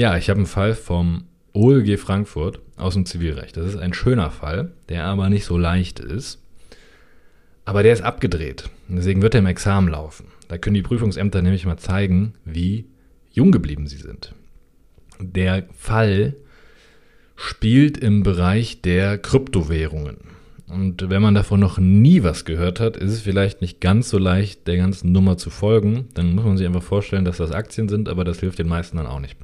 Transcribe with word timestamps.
Ja, 0.00 0.16
ich 0.16 0.30
habe 0.30 0.38
einen 0.38 0.46
Fall 0.46 0.74
vom 0.74 1.24
OLG 1.52 1.98
Frankfurt 1.98 2.60
aus 2.78 2.94
dem 2.94 3.04
Zivilrecht. 3.04 3.58
Das 3.58 3.66
ist 3.66 3.76
ein 3.76 3.92
schöner 3.92 4.30
Fall, 4.30 4.72
der 4.88 5.04
aber 5.04 5.28
nicht 5.28 5.44
so 5.44 5.58
leicht 5.58 6.00
ist. 6.00 6.42
Aber 7.66 7.82
der 7.82 7.92
ist 7.92 8.00
abgedreht. 8.00 8.70
Deswegen 8.88 9.20
wird 9.20 9.34
er 9.34 9.40
im 9.40 9.46
Examen 9.46 9.88
laufen. 9.88 10.28
Da 10.48 10.56
können 10.56 10.72
die 10.72 10.80
Prüfungsämter 10.80 11.42
nämlich 11.42 11.66
mal 11.66 11.76
zeigen, 11.76 12.32
wie 12.46 12.86
jung 13.30 13.52
geblieben 13.52 13.88
sie 13.88 13.98
sind. 13.98 14.34
Der 15.20 15.66
Fall 15.76 16.34
spielt 17.36 17.98
im 17.98 18.22
Bereich 18.22 18.80
der 18.80 19.18
Kryptowährungen. 19.18 20.16
Und 20.66 21.10
wenn 21.10 21.20
man 21.20 21.34
davon 21.34 21.60
noch 21.60 21.76
nie 21.76 22.22
was 22.22 22.46
gehört 22.46 22.80
hat, 22.80 22.96
ist 22.96 23.12
es 23.12 23.20
vielleicht 23.20 23.60
nicht 23.60 23.82
ganz 23.82 24.08
so 24.08 24.16
leicht, 24.16 24.66
der 24.66 24.78
ganzen 24.78 25.12
Nummer 25.12 25.36
zu 25.36 25.50
folgen. 25.50 26.08
Dann 26.14 26.34
muss 26.34 26.46
man 26.46 26.56
sich 26.56 26.66
einfach 26.66 26.82
vorstellen, 26.82 27.26
dass 27.26 27.36
das 27.36 27.52
Aktien 27.52 27.90
sind, 27.90 28.08
aber 28.08 28.24
das 28.24 28.40
hilft 28.40 28.58
den 28.58 28.68
meisten 28.68 28.96
dann 28.96 29.06
auch 29.06 29.20
nicht. 29.20 29.36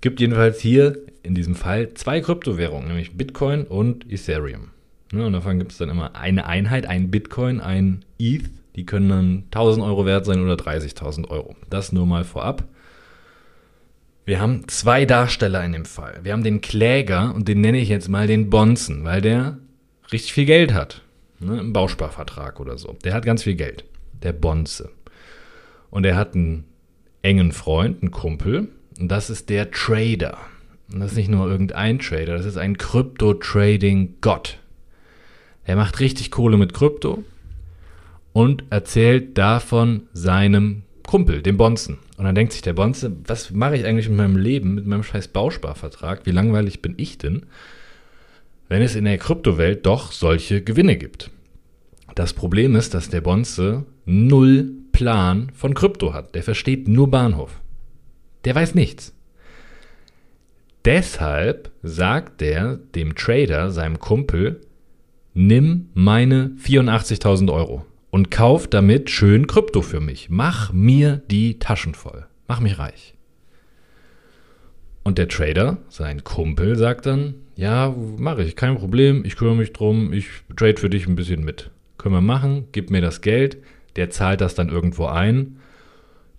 Gibt 0.00 0.20
jedenfalls 0.20 0.60
hier 0.60 0.98
in 1.22 1.34
diesem 1.34 1.54
Fall 1.54 1.92
zwei 1.94 2.20
Kryptowährungen, 2.20 2.88
nämlich 2.88 3.16
Bitcoin 3.16 3.64
und 3.64 4.10
Ethereum. 4.10 4.70
Und 5.12 5.32
davon 5.32 5.58
gibt 5.58 5.72
es 5.72 5.78
dann 5.78 5.90
immer 5.90 6.14
eine 6.14 6.46
Einheit, 6.46 6.86
ein 6.86 7.10
Bitcoin, 7.10 7.60
ein 7.60 8.04
ETH. 8.18 8.48
Die 8.76 8.86
können 8.86 9.08
dann 9.08 9.44
1000 9.46 9.84
Euro 9.84 10.06
wert 10.06 10.24
sein 10.24 10.40
oder 10.40 10.54
30.000 10.54 11.28
Euro. 11.28 11.56
Das 11.68 11.92
nur 11.92 12.06
mal 12.06 12.24
vorab. 12.24 12.64
Wir 14.24 14.40
haben 14.40 14.68
zwei 14.68 15.06
Darsteller 15.06 15.64
in 15.64 15.72
dem 15.72 15.84
Fall. 15.84 16.20
Wir 16.22 16.32
haben 16.32 16.44
den 16.44 16.60
Kläger 16.60 17.34
und 17.34 17.48
den 17.48 17.60
nenne 17.60 17.78
ich 17.78 17.88
jetzt 17.88 18.08
mal 18.08 18.28
den 18.28 18.48
Bonzen, 18.48 19.04
weil 19.04 19.20
der 19.20 19.58
richtig 20.12 20.32
viel 20.32 20.44
Geld 20.44 20.72
hat. 20.72 21.02
Ne, 21.40 21.58
Im 21.58 21.72
Bausparvertrag 21.72 22.60
oder 22.60 22.78
so. 22.78 22.96
Der 23.02 23.14
hat 23.14 23.24
ganz 23.24 23.42
viel 23.42 23.54
Geld. 23.54 23.84
Der 24.22 24.32
Bonze. 24.32 24.90
Und 25.90 26.04
er 26.04 26.16
hat 26.16 26.34
einen 26.34 26.64
engen 27.22 27.50
Freund, 27.50 28.02
einen 28.02 28.12
Kumpel. 28.12 28.68
Und 29.00 29.08
das 29.08 29.30
ist 29.30 29.48
der 29.48 29.72
Trader. 29.72 30.38
Und 30.92 31.00
das 31.00 31.12
ist 31.12 31.16
nicht 31.16 31.30
nur 31.30 31.50
irgendein 31.50 31.98
Trader, 31.98 32.36
das 32.36 32.46
ist 32.46 32.56
ein 32.56 32.78
Krypto-Trading-Gott. 32.78 34.58
Er 35.64 35.76
macht 35.76 35.98
richtig 35.98 36.30
Kohle 36.30 36.56
mit 36.56 36.72
Krypto 36.72 37.24
und 38.32 38.64
erzählt 38.70 39.36
davon 39.38 40.02
seinem 40.12 40.82
Kumpel, 41.04 41.42
dem 41.42 41.56
Bonzen. 41.56 41.98
Und 42.16 42.24
dann 42.24 42.34
denkt 42.34 42.52
sich 42.52 42.62
der 42.62 42.74
Bonze, 42.74 43.16
was 43.26 43.50
mache 43.50 43.76
ich 43.76 43.84
eigentlich 43.84 44.08
mit 44.08 44.18
meinem 44.18 44.36
Leben, 44.36 44.74
mit 44.74 44.86
meinem 44.86 45.02
scheiß 45.02 45.28
Bausparvertrag? 45.28 46.26
Wie 46.26 46.30
langweilig 46.30 46.82
bin 46.82 46.94
ich 46.96 47.18
denn? 47.18 47.46
wenn 48.70 48.82
es 48.82 48.94
in 48.94 49.04
der 49.04 49.18
Kryptowelt 49.18 49.84
doch 49.84 50.12
solche 50.12 50.62
Gewinne 50.62 50.96
gibt. 50.96 51.30
Das 52.14 52.32
Problem 52.32 52.76
ist, 52.76 52.94
dass 52.94 53.10
der 53.10 53.20
Bonze 53.20 53.84
null 54.06 54.70
Plan 54.92 55.50
von 55.54 55.74
Krypto 55.74 56.14
hat. 56.14 56.34
Der 56.36 56.44
versteht 56.44 56.86
nur 56.86 57.10
Bahnhof. 57.10 57.60
Der 58.44 58.54
weiß 58.54 58.74
nichts. 58.74 59.14
Deshalb 60.84 61.70
sagt 61.82 62.40
der 62.40 62.76
dem 62.94 63.14
Trader, 63.14 63.70
seinem 63.70 63.98
Kumpel, 63.98 64.62
nimm 65.34 65.90
meine 65.94 66.52
84.000 66.64 67.52
Euro 67.52 67.84
und 68.10 68.30
kauf 68.30 68.66
damit 68.66 69.10
schön 69.10 69.46
Krypto 69.46 69.82
für 69.82 70.00
mich. 70.00 70.28
Mach 70.30 70.72
mir 70.72 71.22
die 71.30 71.58
Taschen 71.58 71.94
voll. 71.94 72.26
Mach 72.48 72.60
mich 72.60 72.78
reich. 72.78 73.14
Und 75.02 75.18
der 75.18 75.28
Trader, 75.28 75.78
sein 75.88 76.24
Kumpel, 76.24 76.76
sagt 76.76 77.06
dann, 77.06 77.34
ja, 77.56 77.94
mache 78.16 78.42
ich, 78.42 78.56
kein 78.56 78.76
Problem, 78.76 79.24
ich 79.24 79.36
kümmere 79.36 79.56
mich 79.56 79.72
drum, 79.72 80.12
ich 80.12 80.28
trade 80.56 80.78
für 80.78 80.90
dich 80.90 81.06
ein 81.06 81.16
bisschen 81.16 81.44
mit. 81.44 81.70
Können 81.98 82.14
wir 82.14 82.20
machen, 82.20 82.68
gib 82.72 82.90
mir 82.90 83.00
das 83.00 83.20
Geld, 83.20 83.58
der 83.96 84.10
zahlt 84.10 84.40
das 84.40 84.54
dann 84.54 84.68
irgendwo 84.68 85.06
ein. 85.06 85.59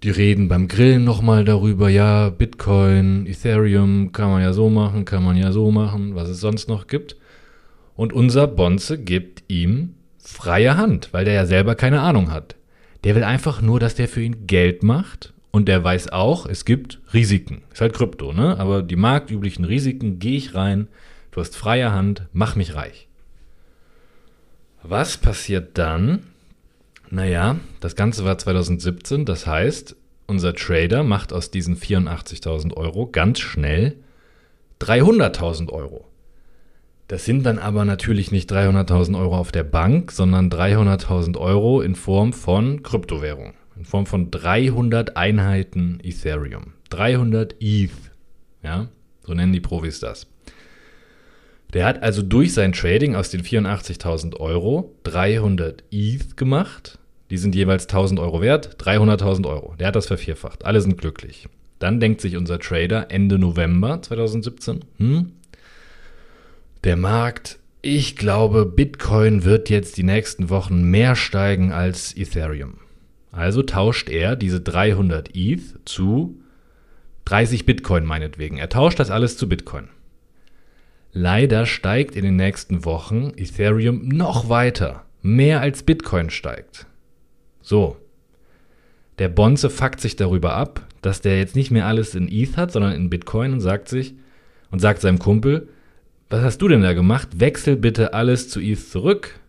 Die 0.03 0.09
reden 0.09 0.47
beim 0.47 0.67
Grillen 0.67 1.03
nochmal 1.03 1.45
darüber, 1.45 1.87
ja, 1.87 2.29
Bitcoin, 2.29 3.27
Ethereum, 3.27 4.11
kann 4.11 4.31
man 4.31 4.41
ja 4.41 4.51
so 4.51 4.67
machen, 4.67 5.05
kann 5.05 5.23
man 5.23 5.37
ja 5.37 5.51
so 5.51 5.69
machen, 5.69 6.15
was 6.15 6.27
es 6.27 6.39
sonst 6.39 6.67
noch 6.67 6.87
gibt. 6.87 7.17
Und 7.95 8.11
unser 8.11 8.47
Bonze 8.47 8.97
gibt 8.97 9.43
ihm 9.47 9.93
freie 10.17 10.75
Hand, 10.75 11.09
weil 11.11 11.25
der 11.25 11.35
ja 11.35 11.45
selber 11.45 11.75
keine 11.75 12.01
Ahnung 12.01 12.31
hat. 12.31 12.55
Der 13.03 13.13
will 13.13 13.23
einfach 13.23 13.61
nur, 13.61 13.79
dass 13.79 13.93
der 13.93 14.07
für 14.07 14.23
ihn 14.23 14.47
Geld 14.47 14.81
macht 14.81 15.33
und 15.51 15.67
der 15.67 15.83
weiß 15.83 16.11
auch, 16.11 16.47
es 16.47 16.65
gibt 16.65 16.99
Risiken. 17.13 17.61
Ist 17.71 17.81
halt 17.81 17.93
Krypto, 17.93 18.33
ne? 18.33 18.59
Aber 18.59 18.81
die 18.81 18.95
marktüblichen 18.95 19.65
Risiken 19.65 20.17
gehe 20.17 20.37
ich 20.37 20.55
rein. 20.55 20.87
Du 21.29 21.41
hast 21.41 21.55
freie 21.55 21.91
Hand, 21.91 22.23
mach 22.33 22.55
mich 22.55 22.73
reich. 22.73 23.07
Was 24.81 25.17
passiert 25.17 25.77
dann? 25.77 26.23
Naja, 27.11 27.59
das 27.81 27.95
Ganze 27.95 28.25
war 28.25 28.37
2017, 28.37 29.25
das 29.25 29.45
heißt, 29.45 29.95
unser 30.27 30.55
Trader 30.55 31.03
macht 31.03 31.33
aus 31.33 31.51
diesen 31.51 31.75
84.000 31.75 32.75
Euro 32.75 33.05
ganz 33.07 33.39
schnell 33.39 33.97
300.000 34.79 35.69
Euro. 35.69 36.07
Das 37.07 37.25
sind 37.25 37.45
dann 37.45 37.59
aber 37.59 37.85
natürlich 37.85 38.31
nicht 38.31 38.51
300.000 38.51 39.19
Euro 39.19 39.37
auf 39.37 39.51
der 39.51 39.65
Bank, 39.65 40.11
sondern 40.11 40.49
300.000 40.49 41.37
Euro 41.37 41.81
in 41.81 41.95
Form 41.95 42.31
von 42.31 42.81
Kryptowährung 42.81 43.53
in 43.81 43.85
Form 43.85 44.05
von 44.05 44.29
300 44.29 45.17
Einheiten 45.17 45.99
Ethereum. 46.03 46.73
300 46.91 47.55
ETH. 47.59 47.91
Ja, 48.63 48.89
so 49.25 49.33
nennen 49.33 49.53
die 49.53 49.59
Profis 49.59 49.99
das. 49.99 50.27
Der 51.73 51.85
hat 51.85 52.03
also 52.03 52.21
durch 52.21 52.53
sein 52.53 52.73
Trading 52.73 53.15
aus 53.15 53.31
den 53.31 53.43
84.000 53.43 54.37
Euro 54.37 54.95
300 55.03 55.83
ETH 55.89 56.37
gemacht. 56.37 56.99
Die 57.31 57.37
sind 57.37 57.55
jeweils 57.55 57.87
1000 57.87 58.19
Euro 58.19 58.41
wert, 58.41 58.75
300.000 58.83 59.47
Euro. 59.47 59.73
Der 59.79 59.87
hat 59.87 59.95
das 59.95 60.07
vervierfacht. 60.07 60.65
Alle 60.65 60.81
sind 60.81 60.99
glücklich. 60.99 61.47
Dann 61.79 61.99
denkt 61.99 62.21
sich 62.21 62.37
unser 62.37 62.59
Trader 62.59 63.09
Ende 63.09 63.39
November 63.39 64.01
2017, 64.01 64.81
hm, 64.97 65.31
der 66.83 66.97
Markt, 66.97 67.59
ich 67.83 68.15
glaube, 68.15 68.65
Bitcoin 68.65 69.43
wird 69.43 69.69
jetzt 69.69 69.97
die 69.97 70.03
nächsten 70.03 70.49
Wochen 70.49 70.83
mehr 70.83 71.15
steigen 71.15 71.71
als 71.71 72.15
Ethereum. 72.17 72.79
Also 73.31 73.61
tauscht 73.61 74.09
er 74.09 74.35
diese 74.35 74.61
300 74.61 75.35
ETH 75.35 75.61
zu 75.85 76.41
30 77.25 77.65
Bitcoin 77.65 78.03
meinetwegen. 78.03 78.57
Er 78.57 78.69
tauscht 78.69 78.99
das 78.99 79.11
alles 79.11 79.37
zu 79.37 79.47
Bitcoin. 79.47 79.89
Leider 81.13 81.65
steigt 81.65 82.15
in 82.15 82.23
den 82.23 82.35
nächsten 82.35 82.83
Wochen 82.83 83.31
Ethereum 83.37 84.07
noch 84.07 84.49
weiter. 84.49 85.05
Mehr 85.21 85.61
als 85.61 85.83
Bitcoin 85.83 86.29
steigt. 86.29 86.87
So. 87.61 87.97
Der 89.19 89.29
Bonze 89.29 89.69
fuckt 89.69 90.01
sich 90.01 90.15
darüber 90.15 90.53
ab, 90.53 90.87
dass 91.01 91.21
der 91.21 91.37
jetzt 91.37 91.55
nicht 91.55 91.71
mehr 91.71 91.85
alles 91.85 92.15
in 92.15 92.27
ETH 92.31 92.57
hat, 92.57 92.71
sondern 92.71 92.93
in 92.93 93.09
Bitcoin 93.09 93.53
und 93.53 93.61
sagt 93.61 93.87
sich 93.87 94.15
und 94.71 94.79
sagt 94.79 95.01
seinem 95.01 95.19
Kumpel, 95.19 95.67
was 96.29 96.41
hast 96.43 96.61
du 96.61 96.67
denn 96.67 96.81
da 96.81 96.93
gemacht? 96.93 97.39
Wechsel 97.39 97.75
bitte 97.75 98.13
alles 98.13 98.49
zu 98.49 98.59
ETH 98.59 98.89
zurück. 98.89 99.39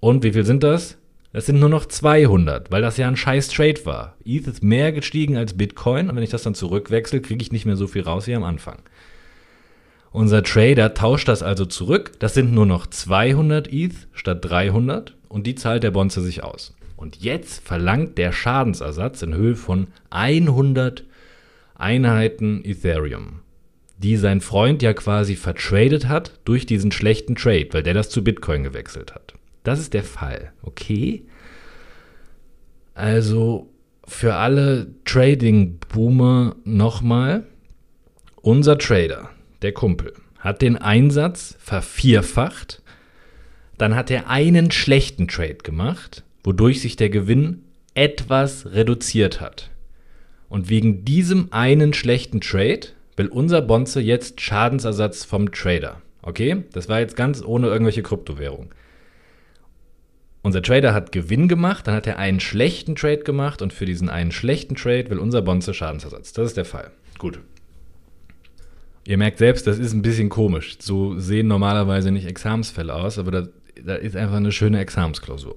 Und 0.00 0.22
wie 0.22 0.32
viel 0.32 0.44
sind 0.44 0.62
das? 0.62 0.98
Das 1.32 1.46
sind 1.46 1.58
nur 1.58 1.68
noch 1.68 1.86
200, 1.86 2.70
weil 2.70 2.82
das 2.82 2.96
ja 2.96 3.08
ein 3.08 3.16
scheiß 3.16 3.48
Trade 3.48 3.84
war. 3.86 4.16
ETH 4.24 4.46
ist 4.46 4.62
mehr 4.62 4.92
gestiegen 4.92 5.36
als 5.36 5.56
Bitcoin 5.56 6.08
und 6.08 6.14
wenn 6.14 6.22
ich 6.22 6.30
das 6.30 6.44
dann 6.44 6.54
zurückwechsel, 6.54 7.20
kriege 7.22 7.42
ich 7.42 7.50
nicht 7.50 7.66
mehr 7.66 7.76
so 7.76 7.88
viel 7.88 8.02
raus 8.02 8.28
wie 8.28 8.34
am 8.34 8.44
Anfang. 8.44 8.82
Unser 10.12 10.44
Trader 10.44 10.94
tauscht 10.94 11.26
das 11.26 11.42
also 11.42 11.64
zurück. 11.64 12.12
Das 12.20 12.34
sind 12.34 12.52
nur 12.52 12.66
noch 12.66 12.86
200 12.86 13.72
ETH 13.72 13.96
statt 14.12 14.44
300 14.44 15.16
und 15.34 15.48
die 15.48 15.56
zahlt 15.56 15.82
der 15.82 15.90
Bonze 15.90 16.20
sich 16.22 16.44
aus. 16.44 16.76
Und 16.96 17.16
jetzt 17.16 17.66
verlangt 17.66 18.18
der 18.18 18.30
Schadensersatz 18.30 19.20
in 19.22 19.34
Höhe 19.34 19.56
von 19.56 19.88
100 20.10 21.02
Einheiten 21.74 22.64
Ethereum, 22.64 23.40
die 23.98 24.16
sein 24.16 24.40
Freund 24.40 24.80
ja 24.80 24.92
quasi 24.92 25.34
vertradet 25.34 26.06
hat 26.06 26.38
durch 26.44 26.66
diesen 26.66 26.92
schlechten 26.92 27.34
Trade, 27.34 27.66
weil 27.72 27.82
der 27.82 27.94
das 27.94 28.10
zu 28.10 28.22
Bitcoin 28.22 28.62
gewechselt 28.62 29.12
hat. 29.12 29.34
Das 29.64 29.80
ist 29.80 29.92
der 29.92 30.04
Fall, 30.04 30.52
okay? 30.62 31.24
Also 32.94 33.68
für 34.06 34.36
alle 34.36 34.94
Trading-Boomer 35.04 36.54
nochmal, 36.62 37.42
unser 38.40 38.78
Trader, 38.78 39.30
der 39.62 39.72
Kumpel, 39.72 40.12
hat 40.38 40.62
den 40.62 40.76
Einsatz 40.76 41.56
vervierfacht, 41.58 42.83
dann 43.78 43.94
hat 43.94 44.10
er 44.10 44.28
einen 44.28 44.70
schlechten 44.70 45.28
Trade 45.28 45.58
gemacht, 45.62 46.22
wodurch 46.42 46.80
sich 46.80 46.96
der 46.96 47.10
Gewinn 47.10 47.62
etwas 47.94 48.66
reduziert 48.66 49.40
hat. 49.40 49.70
Und 50.48 50.68
wegen 50.68 51.04
diesem 51.04 51.52
einen 51.52 51.92
schlechten 51.94 52.40
Trade 52.40 52.88
will 53.16 53.28
unser 53.28 53.62
Bonze 53.62 54.00
jetzt 54.00 54.40
Schadensersatz 54.40 55.24
vom 55.24 55.52
Trader. 55.52 56.00
Okay? 56.22 56.64
Das 56.72 56.88
war 56.88 57.00
jetzt 57.00 57.16
ganz 57.16 57.42
ohne 57.42 57.68
irgendwelche 57.68 58.02
Kryptowährung. 58.02 58.70
Unser 60.42 60.62
Trader 60.62 60.92
hat 60.92 61.10
Gewinn 61.10 61.48
gemacht, 61.48 61.86
dann 61.86 61.94
hat 61.94 62.06
er 62.06 62.18
einen 62.18 62.38
schlechten 62.38 62.96
Trade 62.96 63.22
gemacht 63.22 63.62
und 63.62 63.72
für 63.72 63.86
diesen 63.86 64.10
einen 64.10 64.30
schlechten 64.30 64.74
Trade 64.74 65.08
will 65.08 65.18
unser 65.18 65.40
Bonze 65.40 65.72
Schadensersatz. 65.72 66.34
Das 66.34 66.48
ist 66.48 66.56
der 66.56 66.66
Fall. 66.66 66.90
Gut. 67.18 67.40
Ihr 69.06 69.16
merkt 69.16 69.38
selbst, 69.38 69.66
das 69.66 69.78
ist 69.78 69.92
ein 69.92 70.02
bisschen 70.02 70.28
komisch. 70.28 70.76
So 70.80 71.18
sehen 71.18 71.46
normalerweise 71.46 72.10
nicht 72.10 72.26
Examensfälle 72.26 72.94
aus, 72.94 73.18
aber 73.18 73.30
da, 73.30 73.48
da 73.82 73.94
ist 73.94 74.16
einfach 74.16 74.36
eine 74.36 74.52
schöne 74.52 74.80
Examensklausur. 74.80 75.56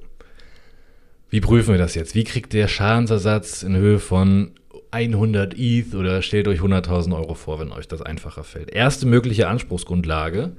Wie 1.30 1.42
prüfen 1.42 1.74
wir 1.74 1.78
das 1.78 1.96
jetzt? 1.96 2.16
Wie 2.16 2.24
kriegt 2.24 2.54
der 2.54 2.68
Schadensersatz 2.68 3.64
in 3.64 3.76
Höhe 3.76 4.00
von 4.00 4.52
100 4.92 5.56
ETH 5.58 5.94
oder 5.96 6.22
stellt 6.22 6.48
euch 6.48 6.60
100.000 6.60 7.16
Euro 7.16 7.34
vor, 7.34 7.60
wenn 7.60 7.72
euch 7.72 7.88
das 7.88 8.02
einfacher 8.02 8.44
fällt. 8.44 8.72
Erste 8.72 9.06
mögliche 9.06 9.48
Anspruchsgrundlage 9.48 10.54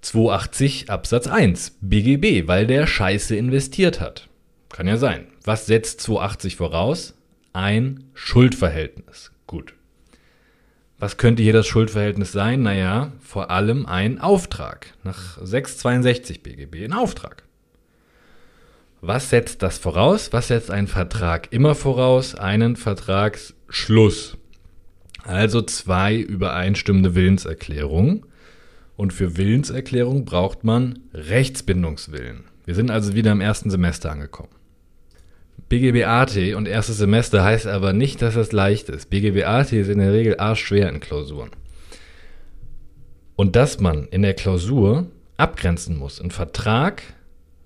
280 0.00 0.90
Absatz 0.90 1.26
1 1.26 1.78
BGB, 1.80 2.46
weil 2.46 2.66
der 2.66 2.86
Scheiße 2.86 3.36
investiert 3.36 4.00
hat. 4.00 4.28
Kann 4.70 4.86
ja 4.86 4.96
sein. 4.96 5.26
Was 5.44 5.66
setzt 5.66 6.00
280 6.02 6.56
voraus? 6.56 7.14
Ein 7.52 8.04
Schuldverhältnis. 8.14 9.32
Gut. 9.46 9.74
Was 10.98 11.16
könnte 11.16 11.42
hier 11.44 11.52
das 11.52 11.68
Schuldverhältnis 11.68 12.32
sein? 12.32 12.62
Naja, 12.62 13.12
vor 13.20 13.50
allem 13.50 13.86
ein 13.86 14.20
Auftrag. 14.20 14.94
Nach 15.04 15.38
662 15.40 16.42
BGB 16.42 16.84
ein 16.84 16.92
Auftrag. 16.92 17.44
Was 19.00 19.30
setzt 19.30 19.62
das 19.62 19.78
voraus? 19.78 20.32
Was 20.32 20.48
setzt 20.48 20.72
ein 20.72 20.88
Vertrag 20.88 21.52
immer 21.52 21.76
voraus? 21.76 22.34
Einen 22.34 22.74
Vertragsschluss. 22.74 24.36
Also 25.22 25.62
zwei 25.62 26.16
übereinstimmende 26.16 27.14
Willenserklärungen. 27.14 28.26
Und 28.96 29.12
für 29.12 29.36
Willenserklärung 29.36 30.24
braucht 30.24 30.64
man 30.64 30.98
Rechtsbindungswillen. 31.14 32.44
Wir 32.64 32.74
sind 32.74 32.90
also 32.90 33.14
wieder 33.14 33.30
im 33.30 33.40
ersten 33.40 33.70
Semester 33.70 34.10
angekommen. 34.10 34.57
BGBAT 35.68 36.54
und 36.54 36.66
erstes 36.66 36.96
Semester 36.96 37.44
heißt 37.44 37.66
aber 37.66 37.92
nicht, 37.92 38.22
dass 38.22 38.34
das 38.34 38.52
leicht 38.52 38.88
ist. 38.88 39.10
BGBAT 39.10 39.72
ist 39.74 39.88
in 39.88 39.98
der 39.98 40.14
Regel 40.14 40.38
arschschwer 40.38 40.88
in 40.88 41.00
Klausuren. 41.00 41.50
Und 43.36 43.54
dass 43.54 43.78
man 43.78 44.08
in 44.08 44.22
der 44.22 44.32
Klausur 44.32 45.08
abgrenzen 45.36 45.96
muss, 45.96 46.20
ein 46.20 46.30
Vertrag, 46.30 47.02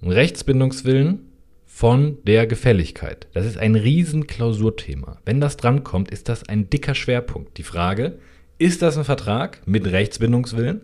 ein 0.03 0.11
Rechtsbindungswillen 0.11 1.21
von 1.65 2.19
der 2.25 2.49
Gefälligkeit. 2.49 3.29
Das 3.35 3.47
ist 3.47 3.57
ein 3.57 3.77
riesen 3.77 4.27
Klausurthema. 4.27 5.19
Wenn 5.25 5.41
das 5.41 5.57
drankommt, 5.57 6.11
ist 6.11 6.29
das 6.29 6.49
ein 6.49 6.69
dicker 6.69 6.97
Schwerpunkt. 6.97 7.57
Die 7.57 7.63
Frage, 7.63 8.19
ist 8.59 8.83
das 8.83 8.99
ein 8.99 9.05
Vertrag 9.05 9.61
mit 9.65 9.87
Rechtsbindungswillen 9.87 10.83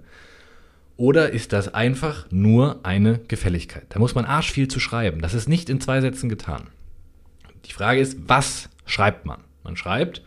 oder 0.97 1.31
ist 1.31 1.53
das 1.53 1.75
einfach 1.75 2.27
nur 2.31 2.81
eine 2.85 3.19
Gefälligkeit? 3.27 3.87
Da 3.89 3.99
muss 3.99 4.15
man 4.15 4.25
arsch 4.25 4.53
viel 4.53 4.69
zu 4.69 4.79
schreiben. 4.79 5.21
Das 5.21 5.35
ist 5.35 5.49
nicht 5.49 5.69
in 5.69 5.81
zwei 5.81 6.01
Sätzen 6.01 6.29
getan. 6.29 6.69
Die 7.67 7.73
Frage 7.73 8.01
ist, 8.01 8.19
was 8.27 8.69
schreibt 8.87 9.27
man? 9.27 9.41
Man 9.65 9.77
schreibt, 9.77 10.23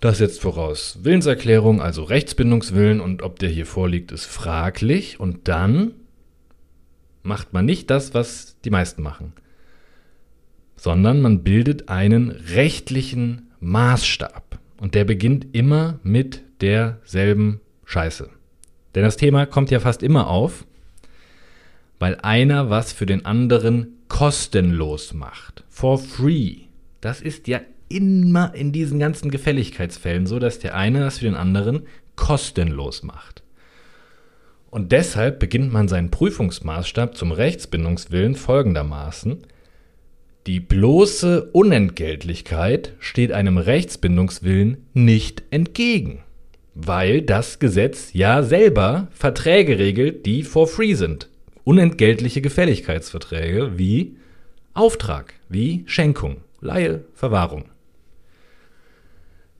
das 0.00 0.18
setzt 0.18 0.42
voraus 0.42 0.98
Willenserklärung, 1.02 1.80
also 1.80 2.02
Rechtsbindungswillen 2.02 3.00
und 3.00 3.22
ob 3.22 3.38
der 3.38 3.48
hier 3.48 3.64
vorliegt, 3.64 4.12
ist 4.12 4.26
fraglich. 4.26 5.18
Und 5.18 5.48
dann 5.48 5.92
macht 7.22 7.52
man 7.52 7.64
nicht 7.64 7.90
das, 7.90 8.12
was 8.12 8.60
die 8.64 8.70
meisten 8.70 9.02
machen, 9.02 9.32
sondern 10.76 11.22
man 11.22 11.42
bildet 11.42 11.88
einen 11.88 12.30
rechtlichen 12.30 13.50
Maßstab. 13.60 14.58
Und 14.76 14.94
der 14.94 15.04
beginnt 15.04 15.54
immer 15.54 15.98
mit 16.02 16.42
derselben 16.60 17.60
Scheiße. 17.86 18.28
Denn 18.94 19.02
das 19.02 19.16
Thema 19.16 19.46
kommt 19.46 19.70
ja 19.70 19.80
fast 19.80 20.02
immer 20.02 20.28
auf, 20.28 20.66
weil 21.98 22.16
einer 22.16 22.68
was 22.68 22.92
für 22.92 23.06
den 23.06 23.24
anderen 23.24 24.03
kostenlos 24.14 25.12
macht. 25.12 25.64
For 25.68 25.98
free. 25.98 26.68
Das 27.00 27.20
ist 27.20 27.48
ja 27.48 27.60
immer 27.88 28.54
in 28.54 28.70
diesen 28.70 29.00
ganzen 29.00 29.28
Gefälligkeitsfällen 29.28 30.28
so, 30.28 30.38
dass 30.38 30.60
der 30.60 30.76
eine 30.76 31.00
das 31.00 31.18
für 31.18 31.24
den 31.24 31.34
anderen 31.34 31.88
kostenlos 32.14 33.02
macht. 33.02 33.42
Und 34.70 34.92
deshalb 34.92 35.40
beginnt 35.40 35.72
man 35.72 35.88
seinen 35.88 36.12
Prüfungsmaßstab 36.12 37.16
zum 37.16 37.32
Rechtsbindungswillen 37.32 38.36
folgendermaßen. 38.36 39.48
Die 40.46 40.60
bloße 40.60 41.50
Unentgeltlichkeit 41.50 42.92
steht 43.00 43.32
einem 43.32 43.58
Rechtsbindungswillen 43.58 44.86
nicht 44.92 45.42
entgegen, 45.50 46.22
weil 46.76 47.20
das 47.20 47.58
Gesetz 47.58 48.12
ja 48.12 48.44
selber 48.44 49.08
Verträge 49.10 49.80
regelt, 49.80 50.24
die 50.24 50.44
for 50.44 50.68
free 50.68 50.94
sind 50.94 51.28
unentgeltliche 51.64 52.40
Gefälligkeitsverträge 52.40 53.72
wie 53.78 54.16
Auftrag, 54.74 55.34
wie 55.48 55.84
Schenkung, 55.86 56.38
Leihe, 56.60 57.04
Verwahrung. 57.14 57.66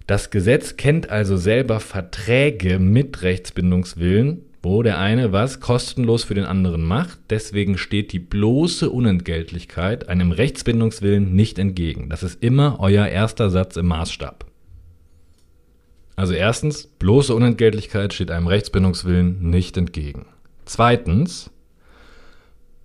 Das 0.06 0.30
Gesetz 0.30 0.76
kennt 0.76 1.08
also 1.08 1.36
selber 1.36 1.80
Verträge 1.80 2.78
mit 2.78 3.22
Rechtsbindungswillen, 3.22 4.42
wo 4.62 4.82
der 4.82 4.98
eine 4.98 5.32
was 5.32 5.60
kostenlos 5.60 6.24
für 6.24 6.34
den 6.34 6.44
anderen 6.44 6.84
macht. 6.84 7.18
Deswegen 7.30 7.78
steht 7.78 8.12
die 8.12 8.18
bloße 8.18 8.90
Unentgeltlichkeit 8.90 10.08
einem 10.08 10.32
Rechtsbindungswillen 10.32 11.34
nicht 11.34 11.58
entgegen. 11.58 12.10
Das 12.10 12.22
ist 12.22 12.42
immer 12.42 12.80
euer 12.80 13.06
erster 13.06 13.50
Satz 13.50 13.76
im 13.76 13.86
Maßstab. 13.86 14.46
Also 16.16 16.32
erstens, 16.34 16.86
bloße 16.86 17.34
Unentgeltlichkeit 17.34 18.14
steht 18.14 18.30
einem 18.30 18.46
Rechtsbindungswillen 18.46 19.50
nicht 19.50 19.76
entgegen. 19.76 20.26
Zweitens, 20.64 21.50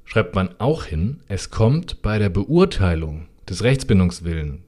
schreibt 0.10 0.34
man 0.34 0.50
auch 0.58 0.86
hin, 0.86 1.20
es 1.28 1.52
kommt 1.52 2.02
bei 2.02 2.18
der 2.18 2.30
Beurteilung 2.30 3.28
des 3.48 3.64
Rechtsbindungswillen 3.64 4.64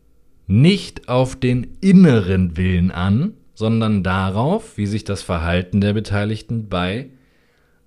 nicht 0.45 1.09
auf 1.09 1.35
den 1.35 1.77
inneren 1.81 2.57
Willen 2.57 2.91
an, 2.91 3.33
sondern 3.55 4.03
darauf, 4.03 4.77
wie 4.77 4.85
sich 4.85 5.03
das 5.03 5.23
Verhalten 5.23 5.81
der 5.81 5.93
Beteiligten 5.93 6.69
bei 6.69 7.09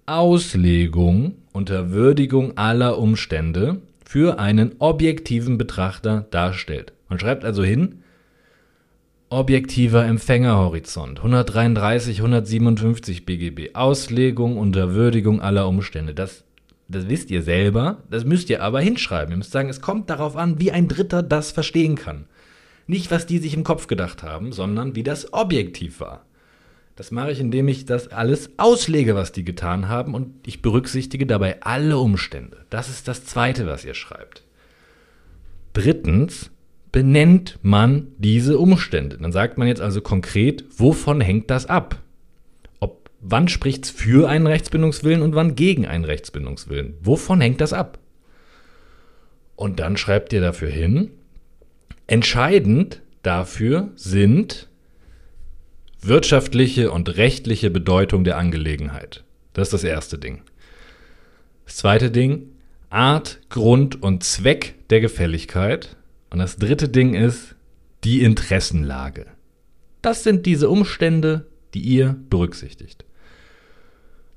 Auslegung 0.04 1.36
unter 1.52 1.92
Würdigung 1.92 2.56
aller 2.56 2.98
Umstände 2.98 3.82
für 4.04 4.40
einen 4.40 4.74
objektiven 4.80 5.56
Betrachter 5.56 6.26
darstellt. 6.32 6.92
Man 7.08 7.20
schreibt 7.20 7.44
also 7.44 7.62
hin, 7.62 8.00
objektiver 9.28 10.04
Empfängerhorizont 10.04 11.18
133, 11.18 12.18
157 12.18 13.24
BGB, 13.24 13.74
Auslegung 13.74 14.58
unter 14.58 14.94
Würdigung 14.94 15.40
aller 15.40 15.68
Umstände. 15.68 16.14
Das 16.14 16.43
das 16.88 17.08
wisst 17.08 17.30
ihr 17.30 17.42
selber, 17.42 18.02
das 18.10 18.24
müsst 18.24 18.50
ihr 18.50 18.62
aber 18.62 18.80
hinschreiben. 18.80 19.32
Ihr 19.32 19.38
müsst 19.38 19.52
sagen, 19.52 19.68
es 19.68 19.80
kommt 19.80 20.10
darauf 20.10 20.36
an, 20.36 20.60
wie 20.60 20.70
ein 20.70 20.88
Dritter 20.88 21.22
das 21.22 21.50
verstehen 21.50 21.96
kann. 21.96 22.26
Nicht, 22.86 23.10
was 23.10 23.26
die 23.26 23.38
sich 23.38 23.54
im 23.54 23.64
Kopf 23.64 23.86
gedacht 23.86 24.22
haben, 24.22 24.52
sondern 24.52 24.94
wie 24.94 25.02
das 25.02 25.32
objektiv 25.32 26.00
war. 26.00 26.26
Das 26.96 27.10
mache 27.10 27.32
ich, 27.32 27.40
indem 27.40 27.66
ich 27.68 27.86
das 27.86 28.08
alles 28.08 28.50
auslege, 28.56 29.14
was 29.14 29.32
die 29.32 29.44
getan 29.44 29.88
haben 29.88 30.14
und 30.14 30.46
ich 30.46 30.62
berücksichtige 30.62 31.26
dabei 31.26 31.60
alle 31.62 31.98
Umstände. 31.98 32.58
Das 32.70 32.88
ist 32.88 33.08
das 33.08 33.24
Zweite, 33.24 33.66
was 33.66 33.84
ihr 33.84 33.94
schreibt. 33.94 34.44
Drittens 35.72 36.50
benennt 36.92 37.58
man 37.62 38.08
diese 38.18 38.58
Umstände. 38.58 39.18
Dann 39.18 39.32
sagt 39.32 39.58
man 39.58 39.66
jetzt 39.66 39.80
also 39.80 40.00
konkret, 40.00 40.64
wovon 40.76 41.20
hängt 41.20 41.50
das 41.50 41.66
ab? 41.66 42.00
Wann 43.26 43.48
spricht 43.48 43.86
es 43.86 43.90
für 43.90 44.28
einen 44.28 44.46
Rechtsbindungswillen 44.46 45.22
und 45.22 45.34
wann 45.34 45.54
gegen 45.54 45.86
einen 45.86 46.04
Rechtsbindungswillen? 46.04 46.94
Wovon 47.00 47.40
hängt 47.40 47.60
das 47.60 47.72
ab? 47.72 47.98
Und 49.56 49.80
dann 49.80 49.96
schreibt 49.96 50.32
ihr 50.32 50.40
dafür 50.40 50.68
hin, 50.68 51.10
entscheidend 52.06 53.00
dafür 53.22 53.90
sind 53.96 54.68
wirtschaftliche 56.02 56.90
und 56.90 57.16
rechtliche 57.16 57.70
Bedeutung 57.70 58.24
der 58.24 58.36
Angelegenheit. 58.36 59.24
Das 59.54 59.68
ist 59.68 59.72
das 59.72 59.84
erste 59.84 60.18
Ding. 60.18 60.42
Das 61.64 61.76
zweite 61.76 62.10
Ding, 62.10 62.50
Art, 62.90 63.40
Grund 63.48 64.02
und 64.02 64.22
Zweck 64.22 64.74
der 64.90 65.00
Gefälligkeit. 65.00 65.96
Und 66.28 66.40
das 66.40 66.56
dritte 66.56 66.90
Ding 66.90 67.14
ist 67.14 67.54
die 68.02 68.22
Interessenlage. 68.22 69.26
Das 70.02 70.24
sind 70.24 70.44
diese 70.44 70.68
Umstände, 70.68 71.46
die 71.72 71.80
ihr 71.80 72.16
berücksichtigt 72.28 73.06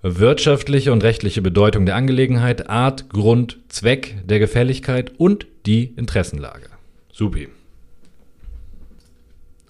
wirtschaftliche 0.01 0.91
und 0.91 1.03
rechtliche 1.03 1.41
Bedeutung 1.41 1.85
der 1.85 1.95
Angelegenheit, 1.95 2.69
Art, 2.69 3.09
Grund, 3.09 3.59
Zweck 3.69 4.15
der 4.25 4.39
Gefälligkeit 4.39 5.13
und 5.17 5.47
die 5.65 5.93
Interessenlage. 5.95 6.67
Supi. 7.11 7.49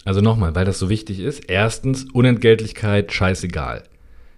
Also 0.04 0.20
nochmal, 0.20 0.54
weil 0.54 0.64
das 0.64 0.78
so 0.78 0.88
wichtig 0.88 1.20
ist. 1.20 1.50
Erstens, 1.50 2.06
Unentgeltlichkeit, 2.12 3.12
scheißegal. 3.12 3.84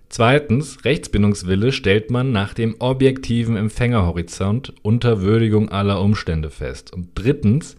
Zweitens, 0.09 0.85
Rechtsbindungswille 0.85 1.71
stellt 1.71 2.11
man 2.11 2.33
nach 2.33 2.55
dem 2.55 2.75
objektiven 2.81 3.57
Empfängerhorizont 3.57 4.75
unter 4.83 5.21
Würdigung 5.21 5.69
aller 5.69 6.01
Umstände 6.01 6.51
fest. 6.51 6.93
Und 6.93 7.11
drittens, 7.15 7.77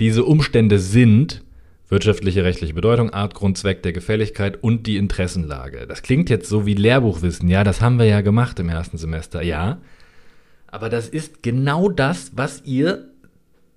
diese 0.00 0.24
Umstände 0.24 0.78
sind 0.78 1.42
wirtschaftliche, 1.94 2.42
rechtliche 2.42 2.74
Bedeutung, 2.74 3.10
Art, 3.10 3.34
Grund, 3.34 3.56
Zweck 3.56 3.84
der 3.84 3.92
Gefälligkeit 3.92 4.60
und 4.62 4.88
die 4.88 4.96
Interessenlage. 4.96 5.86
Das 5.86 6.02
klingt 6.02 6.28
jetzt 6.28 6.48
so 6.48 6.66
wie 6.66 6.74
Lehrbuchwissen. 6.74 7.48
Ja, 7.48 7.62
das 7.62 7.80
haben 7.80 8.00
wir 8.00 8.06
ja 8.06 8.20
gemacht 8.20 8.58
im 8.58 8.68
ersten 8.68 8.98
Semester. 8.98 9.42
Ja. 9.42 9.78
Aber 10.66 10.88
das 10.88 11.08
ist 11.08 11.44
genau 11.44 11.88
das, 11.88 12.32
was 12.34 12.62
ihr 12.64 13.10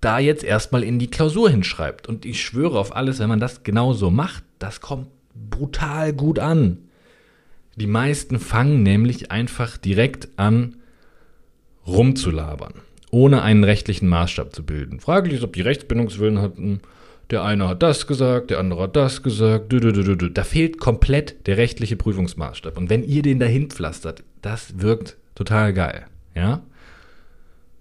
da 0.02 0.18
jetzt 0.18 0.44
erstmal 0.44 0.84
in 0.84 0.98
die 0.98 1.12
Klausur 1.12 1.52
hinschreibt. 1.52 2.08
Und 2.08 2.26
ich 2.26 2.42
schwöre 2.42 2.80
auf 2.80 2.96
alles, 2.96 3.20
wenn 3.20 3.30
man 3.30 3.40
das 3.40 3.62
genau 3.62 3.94
so 3.94 4.10
macht, 4.10 4.44
das 4.58 4.82
kommt 4.82 5.10
brutal 5.36 6.12
gut 6.12 6.40
an. 6.40 6.80
Die 7.76 7.86
meisten 7.86 8.40
fangen 8.40 8.82
nämlich 8.82 9.32
einfach 9.32 9.78
direkt 9.78 10.30
an, 10.38 10.78
rumzulabern, 11.86 12.74
ohne 13.12 13.44
einen 13.44 13.64
rechtlichen 13.64 14.08
Maßstab 14.10 14.56
zu 14.56 14.66
bilden. 14.66 15.00
Fraglich 15.00 15.36
ist, 15.36 15.44
ob 15.44 15.54
die 15.54 15.62
Rechtsbindungswillen 15.62 16.42
hatten 16.42 16.82
der 17.30 17.44
eine 17.44 17.68
hat 17.68 17.84
das 17.84 18.08
gesagt, 18.08 18.52
der 18.52 18.60
andere 18.60 18.84
hat 18.84 18.96
das 18.96 19.22
gesagt. 19.22 19.74
Da 19.74 20.44
fehlt 20.44 20.80
komplett 20.80 21.48
der 21.48 21.58
rechtliche 21.58 21.98
Prüfungsmaßstab. 21.98 22.78
Und 22.78 22.90
wenn 22.90 23.04
ihr 23.04 23.22
den 23.22 23.40
dahin 23.40 23.70
pflastert, 23.70 24.24
das 24.42 24.80
wirkt 24.80 25.18
total 25.36 25.74
geil. 25.74 26.06
Ja? 26.36 26.62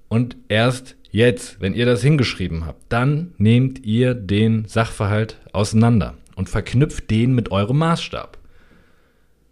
Und 0.09 0.37
erst 0.49 0.97
jetzt, 1.11 1.61
wenn 1.61 1.75
ihr 1.75 1.87
das 1.87 2.03
hingeschrieben 2.03 2.67
habt, 2.67 2.83
dann 2.89 3.35
nehmt 3.39 3.85
ihr 3.85 4.15
den 4.15 4.67
Sachverhalt 4.67 5.39
auseinander 5.53 6.15
und 6.35 6.49
verknüpft 6.49 7.11
den 7.11 7.35
mit 7.35 7.53
eurem 7.53 7.79
Maßstab. 7.79 8.39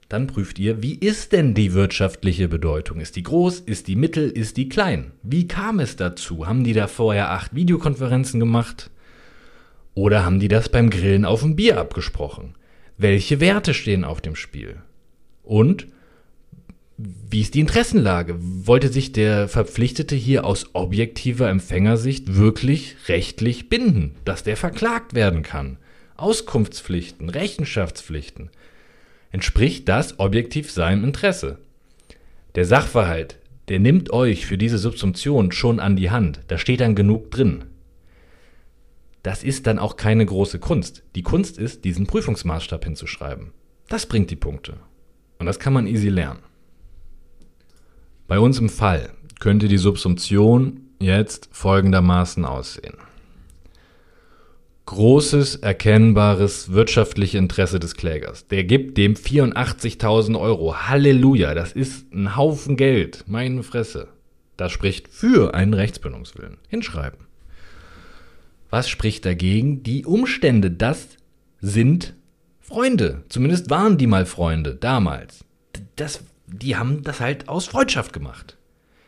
Dann 0.08 0.26
prüft 0.26 0.58
ihr, 0.58 0.82
wie 0.82 0.94
ist 0.94 1.32
denn 1.32 1.54
die 1.54 1.72
wirtschaftliche 1.72 2.48
Bedeutung? 2.48 3.00
Ist 3.00 3.16
die 3.16 3.22
groß? 3.22 3.60
Ist 3.60 3.88
die 3.88 3.96
mittel? 3.96 4.28
Ist 4.30 4.56
die 4.56 4.68
klein? 4.68 5.12
Wie 5.22 5.48
kam 5.48 5.80
es 5.80 5.96
dazu? 5.96 6.46
Haben 6.46 6.62
die 6.62 6.74
da 6.74 6.88
vorher 6.88 7.30
acht 7.30 7.54
Videokonferenzen 7.54 8.38
gemacht? 8.38 8.90
Oder 9.94 10.24
haben 10.24 10.40
die 10.40 10.48
das 10.48 10.68
beim 10.68 10.90
Grillen 10.90 11.24
auf 11.24 11.42
dem 11.42 11.56
Bier 11.56 11.78
abgesprochen? 11.78 12.54
Welche 12.98 13.40
Werte 13.40 13.74
stehen 13.74 14.04
auf 14.04 14.20
dem 14.20 14.36
Spiel? 14.36 14.76
Und 15.42 15.86
wie 16.96 17.40
ist 17.40 17.54
die 17.54 17.60
Interessenlage? 17.60 18.36
Wollte 18.38 18.88
sich 18.88 19.12
der 19.12 19.48
Verpflichtete 19.48 20.14
hier 20.14 20.44
aus 20.44 20.70
objektiver 20.74 21.48
Empfängersicht 21.48 22.36
wirklich 22.36 22.96
rechtlich 23.08 23.68
binden, 23.68 24.14
dass 24.24 24.44
der 24.44 24.56
verklagt 24.56 25.14
werden 25.14 25.42
kann? 25.42 25.76
Auskunftspflichten, 26.16 27.30
Rechenschaftspflichten. 27.30 28.50
Entspricht 29.32 29.88
das 29.88 30.20
objektiv 30.20 30.70
seinem 30.70 31.02
Interesse? 31.02 31.58
Der 32.54 32.64
Sachverhalt, 32.64 33.38
der 33.68 33.80
nimmt 33.80 34.12
euch 34.12 34.46
für 34.46 34.56
diese 34.56 34.78
Subsumption 34.78 35.50
schon 35.50 35.80
an 35.80 35.96
die 35.96 36.12
Hand. 36.12 36.40
Da 36.46 36.58
steht 36.58 36.80
dann 36.80 36.94
genug 36.94 37.32
drin 37.32 37.64
das 39.24 39.42
ist 39.42 39.66
dann 39.66 39.78
auch 39.78 39.96
keine 39.96 40.24
große 40.24 40.58
Kunst. 40.58 41.02
Die 41.16 41.22
Kunst 41.22 41.58
ist, 41.58 41.84
diesen 41.84 42.06
Prüfungsmaßstab 42.06 42.84
hinzuschreiben. 42.84 43.52
Das 43.88 44.04
bringt 44.04 44.30
die 44.30 44.36
Punkte. 44.36 44.74
Und 45.38 45.46
das 45.46 45.58
kann 45.58 45.72
man 45.72 45.86
easy 45.86 46.10
lernen. 46.10 46.40
Bei 48.28 48.38
uns 48.38 48.58
im 48.58 48.68
Fall 48.68 49.10
könnte 49.40 49.66
die 49.66 49.78
Subsumption 49.78 50.80
jetzt 51.00 51.48
folgendermaßen 51.52 52.44
aussehen. 52.44 52.96
Großes, 54.84 55.56
erkennbares 55.56 56.72
wirtschaftliche 56.72 57.38
Interesse 57.38 57.80
des 57.80 57.94
Klägers. 57.94 58.46
Der 58.48 58.64
gibt 58.64 58.98
dem 58.98 59.14
84.000 59.14 60.38
Euro. 60.38 60.76
Halleluja, 60.86 61.54
das 61.54 61.72
ist 61.72 62.12
ein 62.12 62.36
Haufen 62.36 62.76
Geld. 62.76 63.24
Meine 63.26 63.62
Fresse. 63.62 64.08
Das 64.58 64.70
spricht 64.70 65.08
für 65.08 65.54
einen 65.54 65.72
Rechtsbildungswillen. 65.72 66.58
Hinschreiben. 66.68 67.23
Was 68.74 68.88
spricht 68.88 69.24
dagegen? 69.24 69.84
Die 69.84 70.04
Umstände, 70.04 70.68
das 70.68 71.06
sind 71.60 72.14
Freunde. 72.58 73.22
Zumindest 73.28 73.70
waren 73.70 73.98
die 73.98 74.08
mal 74.08 74.26
Freunde, 74.26 74.74
damals. 74.74 75.44
Das, 75.94 76.24
die 76.48 76.74
haben 76.74 77.04
das 77.04 77.20
halt 77.20 77.48
aus 77.48 77.66
Freundschaft 77.66 78.12
gemacht. 78.12 78.58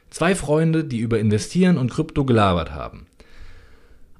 Zwei 0.08 0.36
Freunde, 0.36 0.84
die 0.84 0.98
über 0.98 1.18
Investieren 1.18 1.78
und 1.78 1.90
Krypto 1.90 2.24
gelabert 2.24 2.70
haben. 2.70 3.08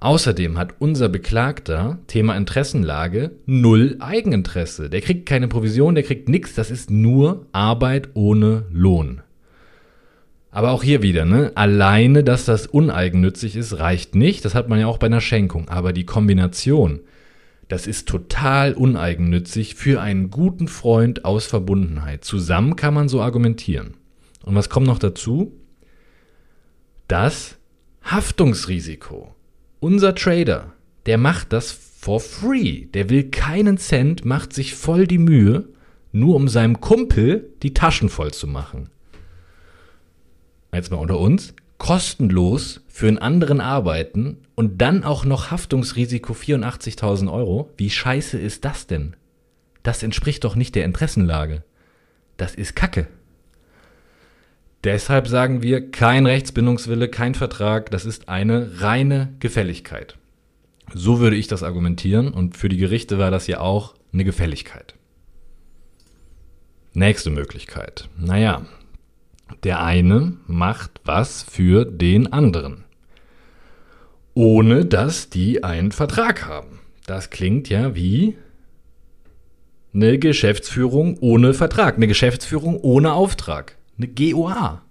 Außerdem 0.01 0.59
hat 0.59 0.75
unser 0.81 1.09
Beklagter, 1.09 2.01
Thema 2.09 2.37
Interessenlage, 2.37 3.31
null 3.47 3.99
Eigeninteresse. 4.01 4.91
Der 4.91 5.01
kriegt 5.01 5.27
keine 5.27 5.47
Provision, 5.47 5.95
der 5.95 6.03
kriegt 6.03 6.29
nichts, 6.29 6.57
das 6.57 6.73
ist 6.73 6.91
nur 6.91 7.47
Arbeit 7.53 8.09
ohne 8.15 8.65
Lohn. 8.73 9.23
Aber 10.57 10.71
auch 10.71 10.83
hier 10.83 11.03
wieder, 11.03 11.27
ne? 11.27 11.53
Alleine, 11.55 12.25
dass 12.25 12.47
das 12.47 12.67
uneigennützig 12.67 13.57
ist, 13.57 13.79
reicht 13.79 14.15
nicht. 14.15 14.43
Das 14.43 14.55
hat 14.55 14.71
man 14.71 14.81
ja 14.81 14.87
auch 14.87 14.97
bei 14.97 15.05
einer 15.05 15.21
Schenkung. 15.21 15.69
Aber 15.69 15.93
die 15.93 16.07
Kombination, 16.07 17.01
das 17.69 17.87
ist 17.87 18.09
total 18.09 18.73
uneigennützig 18.73 19.75
für 19.75 20.01
einen 20.01 20.31
guten 20.31 20.67
Freund 20.67 21.27
aus 21.27 21.45
Verbundenheit. 21.45 22.25
Zusammen 22.25 22.75
kann 22.75 22.95
man 22.95 23.11
so 23.11 23.21
argumentieren. 23.21 23.99
Und 24.47 24.55
was 24.55 24.71
kommt 24.71 24.87
noch 24.87 24.99
dazu? 24.99 25.53
Das 27.07 27.57
Haftungsrisiko. 28.03 29.35
Unser 29.79 30.15
Trader, 30.15 30.73
der 31.05 31.19
macht 31.19 31.53
das 31.53 31.71
for 31.71 32.19
free. 32.19 32.87
Der 32.95 33.11
will 33.11 33.25
keinen 33.25 33.77
Cent, 33.77 34.25
macht 34.25 34.55
sich 34.55 34.75
voll 34.75 35.07
die 35.07 35.19
Mühe, 35.19 35.69
nur 36.13 36.35
um 36.35 36.49
seinem 36.49 36.81
Kumpel 36.81 37.53
die 37.63 37.75
Taschen 37.75 38.09
voll 38.09 38.33
zu 38.33 38.47
machen 38.47 38.89
jetzt 40.77 40.91
mal 40.91 40.99
unter 40.99 41.19
uns, 41.19 41.55
kostenlos 41.79 42.81
für 42.89 43.09
einen 43.09 43.19
anderen 43.19 43.61
arbeiten 43.61 44.39
und 44.55 44.81
dann 44.81 45.05
auch 45.05 45.25
noch 45.25 45.51
Haftungsrisiko 45.51 46.33
84.000 46.33 47.33
Euro. 47.33 47.71
Wie 47.77 47.91
scheiße 47.91 48.39
ist 48.39 48.65
das 48.65 48.87
denn? 48.87 49.17
Das 49.83 50.03
entspricht 50.03 50.45
doch 50.45 50.57
nicht 50.57 50.75
der 50.75 50.85
Interessenlage. 50.85 51.63
Das 52.37 52.55
ist 52.55 52.75
Kacke. 52.75 53.07
Deshalb 54.85 55.27
sagen 55.27 55.63
wir, 55.63 55.91
kein 55.91 56.27
Rechtsbindungswille, 56.27 57.09
kein 57.09 57.35
Vertrag, 57.35 57.91
das 57.91 58.05
ist 58.05 58.29
eine 58.29 58.81
reine 58.81 59.35
Gefälligkeit. 59.41 60.17
So 60.95 61.19
würde 61.19 61.37
ich 61.37 61.49
das 61.49 61.63
argumentieren 61.63 62.29
und 62.29 62.57
für 62.57 62.69
die 62.69 62.77
Gerichte 62.77 63.19
war 63.19 63.31
das 63.31 63.47
ja 63.49 63.61
auch 63.61 63.95
eine 64.13 64.25
Gefälligkeit. 64.25 64.95
Nächste 66.95 67.31
Möglichkeit. 67.31 68.09
Naja, 68.17 68.65
der 69.63 69.83
eine 69.83 70.35
macht 70.47 71.01
was 71.05 71.43
für 71.43 71.85
den 71.85 72.33
anderen, 72.33 72.85
ohne 74.35 74.85
dass 74.85 75.31
die 75.31 75.65
einen 75.65 75.93
Vertrag 75.93 76.47
haben. 76.47 76.81
Das 77.07 77.31
klingt 77.31 77.69
ja 77.69 77.95
wie 77.95 78.37
eine 79.95 80.19
Geschäftsführung 80.19 81.19
ohne 81.21 81.55
Vertrag, 81.55 81.97
eine 81.97 82.07
Geschäftsführung 82.07 82.79
ohne 82.81 83.13
Auftrag, 83.13 83.77
eine 83.97 84.09
GOA. 84.09 84.83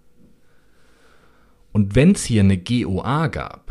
Und 1.72 1.96
wenn 1.96 2.14
es 2.14 2.24
hier 2.24 2.42
eine 2.42 2.58
GOA 2.58 3.28
gab, 3.28 3.65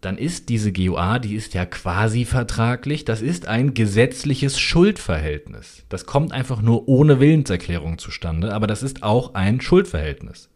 dann 0.00 0.16
ist 0.16 0.48
diese 0.48 0.72
GOA, 0.72 1.18
die 1.18 1.34
ist 1.34 1.54
ja 1.54 1.66
quasi 1.66 2.24
vertraglich, 2.24 3.04
das 3.04 3.20
ist 3.20 3.48
ein 3.48 3.74
gesetzliches 3.74 4.58
Schuldverhältnis. 4.58 5.84
Das 5.88 6.06
kommt 6.06 6.32
einfach 6.32 6.62
nur 6.62 6.88
ohne 6.88 7.18
Willenserklärung 7.18 7.98
zustande, 7.98 8.54
aber 8.54 8.68
das 8.68 8.84
ist 8.84 9.02
auch 9.02 9.34
ein 9.34 9.60
Schuldverhältnis. 9.60 10.50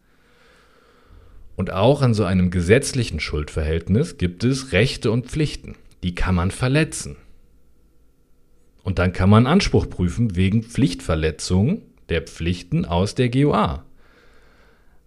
Und 1.55 1.71
auch 1.71 2.01
an 2.01 2.13
so 2.13 2.23
einem 2.23 2.51
gesetzlichen 2.51 3.19
Schuldverhältnis 3.19 4.17
gibt 4.17 4.43
es 4.43 4.71
Rechte 4.71 5.11
und 5.11 5.27
Pflichten. 5.27 5.75
Die 6.03 6.15
kann 6.15 6.35
man 6.35 6.51
verletzen. 6.51 7.17
Und 8.81 8.97
dann 8.99 9.13
kann 9.13 9.29
man 9.29 9.45
Anspruch 9.45 9.89
prüfen 9.89 10.35
wegen 10.35 10.63
Pflichtverletzung 10.63 11.81
der 12.09 12.21
Pflichten 12.21 12.85
aus 12.85 13.15
der 13.15 13.29
GOA. 13.29 13.85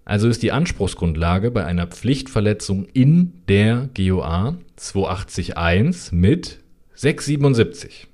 Also 0.07 0.29
ist 0.29 0.45
die 0.45 0.53
Anspruchsgrundlage 0.53 1.51
bei 1.51 1.65
einer 1.65 1.89
Pflichtverletzung 1.89 2.87
in 2.93 3.43
der 3.49 3.91
GOA 3.93 4.57
280.1 4.79 6.15
mit 6.15 6.61
677. 6.95 8.07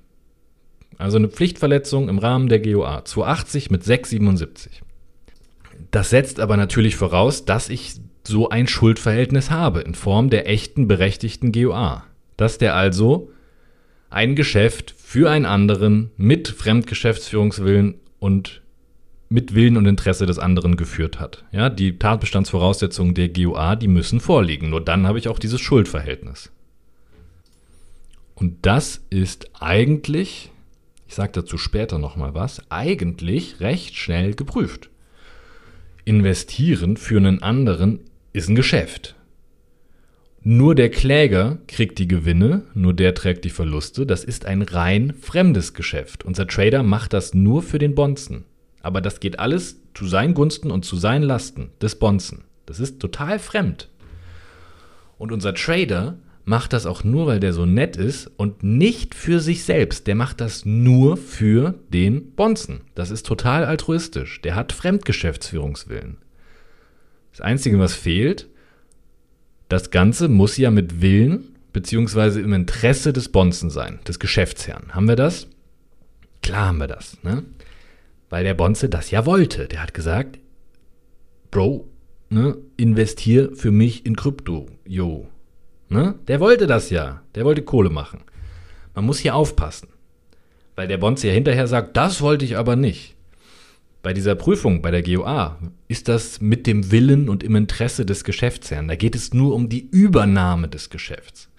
Also 0.97 1.17
eine 1.17 1.29
Pflichtverletzung 1.29 2.09
im 2.09 2.17
Rahmen 2.17 2.49
der 2.49 2.61
GOA 2.61 3.05
280 3.05 3.69
mit 3.69 3.83
677. 3.83 4.81
Das 5.91 6.09
setzt 6.09 6.39
aber 6.39 6.57
natürlich 6.57 6.95
voraus, 6.95 7.45
dass 7.45 7.69
ich 7.69 7.93
so 8.23 8.49
ein 8.49 8.65
Schuldverhältnis 8.65 9.51
habe 9.51 9.81
in 9.81 9.93
Form 9.93 10.31
der 10.31 10.49
echten 10.49 10.87
berechtigten 10.87 11.51
GOA. 11.51 12.05
Dass 12.37 12.57
der 12.57 12.75
also 12.75 13.29
ein 14.09 14.35
Geschäft 14.35 14.95
für 14.97 15.29
einen 15.29 15.45
anderen 15.45 16.09
mit 16.17 16.47
Fremdgeschäftsführungswillen 16.47 17.99
und 18.17 18.62
mit 19.33 19.55
Willen 19.55 19.77
und 19.77 19.87
Interesse 19.87 20.27
des 20.27 20.37
anderen 20.37 20.77
geführt 20.77 21.19
hat. 21.19 21.43
Ja, 21.51 21.71
die 21.71 21.97
Tatbestandsvoraussetzungen 21.97 23.15
der 23.15 23.29
GUA, 23.29 23.75
die 23.75 23.87
müssen 23.87 24.19
vorliegen. 24.19 24.69
Nur 24.69 24.79
dann 24.79 25.07
habe 25.07 25.17
ich 25.17 25.27
auch 25.27 25.39
dieses 25.39 25.59
Schuldverhältnis. 25.59 26.51
Und 28.35 28.57
das 28.67 29.01
ist 29.09 29.49
eigentlich, 29.59 30.51
ich 31.07 31.15
sage 31.15 31.31
dazu 31.31 31.57
später 31.57 31.97
nochmal 31.97 32.35
was, 32.35 32.61
eigentlich 32.69 33.59
recht 33.59 33.95
schnell 33.95 34.35
geprüft. 34.35 34.91
Investieren 36.05 36.95
für 36.95 37.17
einen 37.17 37.41
anderen 37.41 38.01
ist 38.33 38.49
ein 38.49 38.55
Geschäft. 38.55 39.15
Nur 40.43 40.75
der 40.75 40.91
Kläger 40.91 41.57
kriegt 41.67 41.97
die 41.97 42.07
Gewinne, 42.07 42.65
nur 42.75 42.93
der 42.93 43.15
trägt 43.15 43.45
die 43.45 43.49
Verluste. 43.49 44.05
Das 44.05 44.23
ist 44.23 44.45
ein 44.45 44.61
rein 44.61 45.15
fremdes 45.19 45.73
Geschäft. 45.73 46.23
Unser 46.23 46.45
Trader 46.45 46.83
macht 46.83 47.13
das 47.13 47.33
nur 47.33 47.63
für 47.63 47.79
den 47.79 47.95
Bonzen. 47.95 48.45
Aber 48.83 49.01
das 49.01 49.19
geht 49.19 49.39
alles 49.39 49.79
zu 49.95 50.05
seinen 50.05 50.35
Gunsten 50.35 50.69
und 50.69 50.85
zu 50.85 50.97
seinen 50.97 51.23
Lasten 51.23 51.71
des 51.81 51.97
Bonzen. 51.97 52.43
Das 52.67 52.79
ist 52.79 52.99
total 52.99 53.39
fremd. 53.39 53.89
Und 55.17 55.31
unser 55.31 55.55
Trader 55.55 56.17
macht 56.45 56.73
das 56.73 56.85
auch 56.85 57.03
nur, 57.03 57.25
weil 57.27 57.39
der 57.39 57.53
so 57.53 57.65
nett 57.65 57.95
ist 57.95 58.29
und 58.37 58.61
nicht 58.63 59.15
für 59.15 59.39
sich 59.39 59.63
selbst. 59.63 60.07
Der 60.07 60.15
macht 60.15 60.41
das 60.41 60.65
nur 60.65 61.15
für 61.15 61.75
den 61.89 62.31
Bonzen. 62.31 62.81
Das 62.95 63.09
ist 63.09 63.25
total 63.25 63.65
altruistisch. 63.65 64.41
Der 64.41 64.55
hat 64.55 64.73
Fremdgeschäftsführungswillen. 64.73 66.17
Das 67.31 67.41
Einzige, 67.41 67.79
was 67.79 67.95
fehlt, 67.95 68.47
das 69.69 69.89
Ganze 69.91 70.27
muss 70.27 70.57
ja 70.57 70.69
mit 70.69 71.01
Willen 71.01 71.55
beziehungsweise 71.71 72.41
im 72.41 72.53
Interesse 72.53 73.13
des 73.13 73.29
Bonzen 73.29 73.69
sein, 73.69 73.99
des 74.07 74.19
Geschäftsherrn. 74.19 74.93
Haben 74.93 75.07
wir 75.07 75.15
das? 75.15 75.47
Klar 76.43 76.67
haben 76.67 76.77
wir 76.77 76.87
das, 76.87 77.17
ne? 77.23 77.43
Weil 78.33 78.45
der 78.45 78.55
Bonze 78.55 78.89
das 78.89 79.11
ja 79.11 79.27
wollte. 79.27 79.67
Der 79.67 79.83
hat 79.83 79.93
gesagt, 79.93 80.39
Bro, 81.51 81.87
ne, 82.31 82.57
investier 82.77 83.51
für 83.53 83.69
mich 83.69 84.07
in 84.07 84.15
Krypto, 84.15 84.65
yo. 84.87 85.27
Ne? 85.87 86.15
Der 86.27 86.39
wollte 86.39 86.65
das 86.65 86.89
ja. 86.89 87.21
Der 87.35 87.45
wollte 87.45 87.61
Kohle 87.61 87.91
machen. 87.91 88.21
Man 88.95 89.05
muss 89.05 89.19
hier 89.19 89.35
aufpassen. 89.35 89.89
Weil 90.75 90.87
der 90.87 90.97
Bonze 90.97 91.27
ja 91.27 91.33
hinterher 91.33 91.67
sagt, 91.67 91.95
das 91.95 92.21
wollte 92.21 92.43
ich 92.43 92.57
aber 92.57 92.75
nicht. 92.75 93.15
Bei 94.01 94.13
dieser 94.13 94.33
Prüfung, 94.33 94.81
bei 94.81 94.89
der 94.89 95.03
GOA, 95.03 95.59
ist 95.87 96.07
das 96.07 96.41
mit 96.41 96.65
dem 96.65 96.89
Willen 96.89 97.29
und 97.29 97.43
im 97.43 97.55
Interesse 97.55 98.03
des 98.03 98.23
Geschäftsherrn. 98.23 98.87
Da 98.87 98.95
geht 98.95 99.13
es 99.13 99.35
nur 99.35 99.53
um 99.53 99.69
die 99.69 99.87
Übernahme 99.91 100.69
des 100.69 100.89
Geschäfts. 100.89 101.49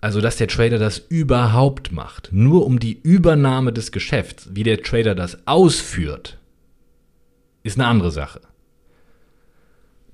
Also, 0.00 0.20
dass 0.20 0.36
der 0.36 0.46
Trader 0.46 0.78
das 0.78 0.98
überhaupt 0.98 1.90
macht. 1.90 2.30
Nur 2.32 2.66
um 2.66 2.78
die 2.78 3.00
Übernahme 3.00 3.72
des 3.72 3.90
Geschäfts. 3.90 4.48
Wie 4.52 4.62
der 4.62 4.82
Trader 4.82 5.14
das 5.14 5.46
ausführt, 5.46 6.38
ist 7.64 7.78
eine 7.78 7.88
andere 7.88 8.12
Sache. 8.12 8.40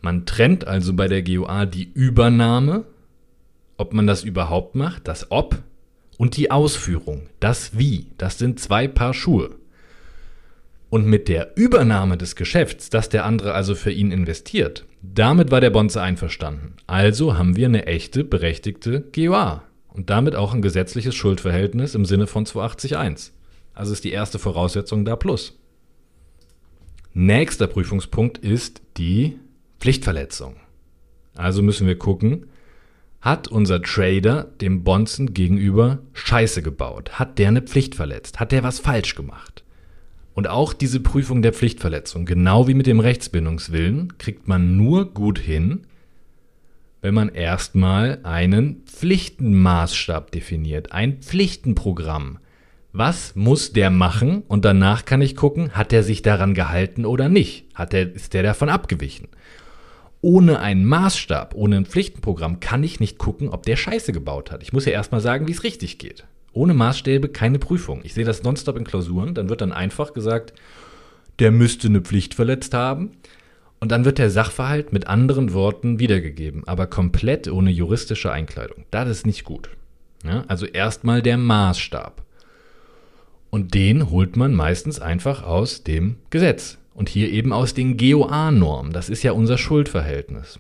Man 0.00 0.26
trennt 0.26 0.66
also 0.66 0.94
bei 0.94 1.08
der 1.08 1.22
GOA 1.22 1.66
die 1.66 1.90
Übernahme, 1.92 2.84
ob 3.76 3.92
man 3.92 4.06
das 4.06 4.22
überhaupt 4.22 4.74
macht, 4.74 5.08
das 5.08 5.30
Ob, 5.30 5.62
und 6.16 6.36
die 6.36 6.50
Ausführung, 6.50 7.28
das 7.40 7.78
Wie. 7.78 8.06
Das 8.18 8.38
sind 8.38 8.60
zwei 8.60 8.88
Paar 8.88 9.14
Schuhe. 9.14 9.50
Und 10.90 11.06
mit 11.06 11.28
der 11.28 11.56
Übernahme 11.56 12.16
des 12.16 12.36
Geschäfts, 12.36 12.88
das 12.88 13.08
der 13.08 13.24
andere 13.24 13.54
also 13.54 13.74
für 13.74 13.90
ihn 13.90 14.12
investiert, 14.12 14.84
damit 15.02 15.50
war 15.50 15.60
der 15.60 15.70
Bonze 15.70 16.00
einverstanden. 16.00 16.74
Also 16.86 17.36
haben 17.36 17.56
wir 17.56 17.66
eine 17.66 17.86
echte, 17.86 18.24
berechtigte 18.24 19.00
GOA. 19.12 19.64
Und 19.94 20.10
damit 20.10 20.34
auch 20.34 20.52
ein 20.52 20.60
gesetzliches 20.60 21.14
Schuldverhältnis 21.14 21.94
im 21.94 22.04
Sinne 22.04 22.26
von 22.26 22.44
280.1. 22.44 23.30
Also 23.72 23.92
ist 23.92 24.04
die 24.04 24.12
erste 24.12 24.38
Voraussetzung 24.38 25.04
da 25.04 25.16
plus. 25.16 25.58
Nächster 27.12 27.68
Prüfungspunkt 27.68 28.38
ist 28.38 28.82
die 28.96 29.38
Pflichtverletzung. 29.78 30.56
Also 31.36 31.62
müssen 31.62 31.86
wir 31.86 31.96
gucken, 31.96 32.46
hat 33.20 33.48
unser 33.48 33.80
Trader 33.80 34.48
dem 34.60 34.84
Bonzen 34.84 35.32
gegenüber 35.32 36.00
Scheiße 36.12 36.60
gebaut? 36.60 37.12
Hat 37.12 37.38
der 37.38 37.48
eine 37.48 37.62
Pflicht 37.62 37.94
verletzt? 37.94 38.40
Hat 38.40 38.52
der 38.52 38.64
was 38.64 38.80
falsch 38.80 39.14
gemacht? 39.14 39.64
Und 40.34 40.48
auch 40.48 40.72
diese 40.72 41.00
Prüfung 41.00 41.40
der 41.40 41.52
Pflichtverletzung, 41.52 42.26
genau 42.26 42.66
wie 42.66 42.74
mit 42.74 42.86
dem 42.86 42.98
Rechtsbindungswillen, 42.98 44.18
kriegt 44.18 44.48
man 44.48 44.76
nur 44.76 45.14
gut 45.14 45.38
hin, 45.38 45.86
wenn 47.04 47.12
man 47.12 47.28
erstmal 47.28 48.20
einen 48.22 48.82
Pflichtenmaßstab 48.86 50.32
definiert, 50.32 50.92
ein 50.92 51.18
Pflichtenprogramm. 51.18 52.38
Was 52.94 53.36
muss 53.36 53.74
der 53.74 53.90
machen? 53.90 54.42
Und 54.48 54.64
danach 54.64 55.04
kann 55.04 55.20
ich 55.20 55.36
gucken, 55.36 55.72
hat 55.72 55.92
er 55.92 56.02
sich 56.02 56.22
daran 56.22 56.54
gehalten 56.54 57.04
oder 57.04 57.28
nicht? 57.28 57.66
Hat 57.74 57.92
er, 57.92 58.14
ist 58.14 58.32
der 58.32 58.42
davon 58.42 58.70
abgewichen? 58.70 59.28
ohne 60.22 60.60
einen 60.60 60.86
Maßstab, 60.86 61.54
ohne 61.54 61.76
ein 61.76 61.84
Pflichtenprogramm 61.84 62.58
kann 62.58 62.82
ich 62.82 62.98
nicht 62.98 63.18
gucken, 63.18 63.50
ob 63.50 63.64
der 63.64 63.76
Scheiße 63.76 64.10
gebaut 64.10 64.50
hat. 64.50 64.62
Ich 64.62 64.72
muss 64.72 64.86
ja 64.86 64.92
erstmal 64.92 65.20
sagen, 65.20 65.46
wie 65.46 65.52
es 65.52 65.64
richtig 65.64 65.98
geht. 65.98 66.24
Ohne 66.54 66.72
Maßstäbe 66.72 67.28
keine 67.28 67.58
Prüfung. 67.58 68.00
Ich 68.04 68.14
sehe 68.14 68.24
das 68.24 68.42
nonstop 68.42 68.78
in 68.78 68.84
Klausuren. 68.84 69.34
Dann 69.34 69.50
wird 69.50 69.60
dann 69.60 69.72
einfach 69.72 70.14
gesagt, 70.14 70.54
der 71.40 71.50
müsste 71.50 71.88
eine 71.88 72.00
Pflicht 72.00 72.32
verletzt 72.32 72.72
haben. 72.72 73.10
Und 73.80 73.92
dann 73.92 74.04
wird 74.04 74.18
der 74.18 74.30
Sachverhalt 74.30 74.92
mit 74.92 75.06
anderen 75.06 75.52
Worten 75.52 75.98
wiedergegeben, 75.98 76.66
aber 76.66 76.86
komplett 76.86 77.48
ohne 77.48 77.70
juristische 77.70 78.32
Einkleidung. 78.32 78.86
Das 78.90 79.08
ist 79.08 79.26
nicht 79.26 79.44
gut. 79.44 79.68
Ja, 80.24 80.44
also 80.48 80.64
erstmal 80.66 81.20
der 81.20 81.36
Maßstab. 81.36 82.24
Und 83.50 83.74
den 83.74 84.10
holt 84.10 84.36
man 84.36 84.54
meistens 84.54 85.00
einfach 85.00 85.42
aus 85.42 85.84
dem 85.84 86.16
Gesetz. 86.30 86.78
Und 86.94 87.08
hier 87.08 87.30
eben 87.30 87.52
aus 87.52 87.74
den 87.74 87.96
GOA-Normen. 87.96 88.92
Das 88.92 89.08
ist 89.08 89.22
ja 89.22 89.32
unser 89.32 89.58
Schuldverhältnis. 89.58 90.58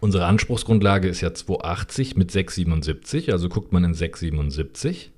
Unsere 0.00 0.26
Anspruchsgrundlage 0.26 1.08
ist 1.08 1.20
ja 1.20 1.34
280 1.34 2.16
mit 2.16 2.30
677, 2.30 3.32
also 3.32 3.48
guckt 3.48 3.72
man 3.72 3.84
in 3.84 3.94
677. 3.94 5.10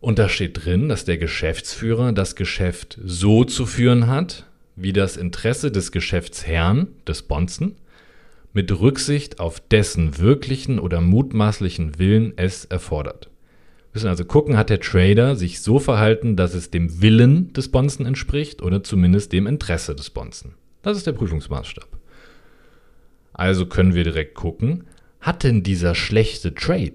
Und 0.00 0.18
da 0.18 0.28
steht 0.28 0.64
drin, 0.64 0.90
dass 0.90 1.06
der 1.06 1.16
Geschäftsführer 1.16 2.12
das 2.12 2.36
Geschäft 2.36 2.98
so 3.02 3.44
zu 3.44 3.64
führen 3.64 4.06
hat, 4.06 4.46
wie 4.76 4.92
das 4.92 5.16
Interesse 5.16 5.70
des 5.70 5.92
Geschäftsherrn, 5.92 6.88
des 7.06 7.22
Bonzen, 7.22 7.76
mit 8.52 8.70
Rücksicht 8.78 9.40
auf 9.40 9.60
dessen 9.60 10.18
wirklichen 10.18 10.78
oder 10.78 11.00
mutmaßlichen 11.00 11.98
Willen 11.98 12.32
es 12.36 12.64
erfordert 12.64 13.30
müssen 13.94 14.08
also 14.08 14.24
gucken, 14.24 14.56
hat 14.56 14.70
der 14.70 14.80
Trader 14.80 15.36
sich 15.36 15.62
so 15.62 15.78
verhalten, 15.78 16.36
dass 16.36 16.54
es 16.54 16.70
dem 16.70 17.00
Willen 17.00 17.52
des 17.52 17.70
Bonzen 17.70 18.04
entspricht 18.04 18.60
oder 18.60 18.82
zumindest 18.82 19.32
dem 19.32 19.46
Interesse 19.46 19.94
des 19.94 20.10
Bonzen. 20.10 20.54
Das 20.82 20.96
ist 20.96 21.06
der 21.06 21.12
Prüfungsmaßstab. 21.12 21.86
Also 23.32 23.66
können 23.66 23.94
wir 23.94 24.04
direkt 24.04 24.34
gucken, 24.34 24.84
hat 25.20 25.44
denn 25.44 25.62
dieser 25.62 25.94
schlechte 25.94 26.54
Trade, 26.54 26.94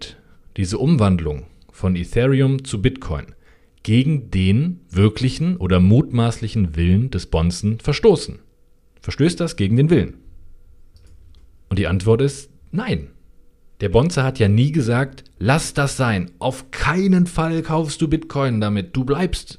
diese 0.58 0.78
Umwandlung 0.78 1.48
von 1.72 1.96
Ethereum 1.96 2.65
zu 2.65 2.82
Bitcoin, 2.82 3.34
gegen 3.89 4.30
den 4.30 4.82
wirklichen 4.91 5.58
oder 5.58 5.80
mutmaßlichen 5.80 6.75
Willen 6.75 7.10
des 7.10 7.25
Bonzen 7.25 7.80
verstoßen? 7.80 8.38
Verstößt 9.02 9.39
das 9.39 9.56
gegen 9.56 9.78
den 9.78 9.89
Willen? 9.89 10.17
Und 11.69 11.80
die 11.80 11.88
Antwort 11.88 12.21
ist 12.21 12.52
nein. 12.69 13.08
Der 13.82 13.89
Bonze 13.89 14.21
hat 14.21 14.38
ja 14.38 14.47
nie 14.47 14.71
gesagt, 14.71 15.23
lass 15.39 15.73
das 15.73 15.97
sein. 15.97 16.30
Auf 16.38 16.69
keinen 16.69 17.25
Fall 17.25 17.63
kaufst 17.63 17.99
du 17.99 18.08
Bitcoin 18.08 18.62
damit. 18.62 18.95
Du 18.95 19.06
bleibst 19.06 19.58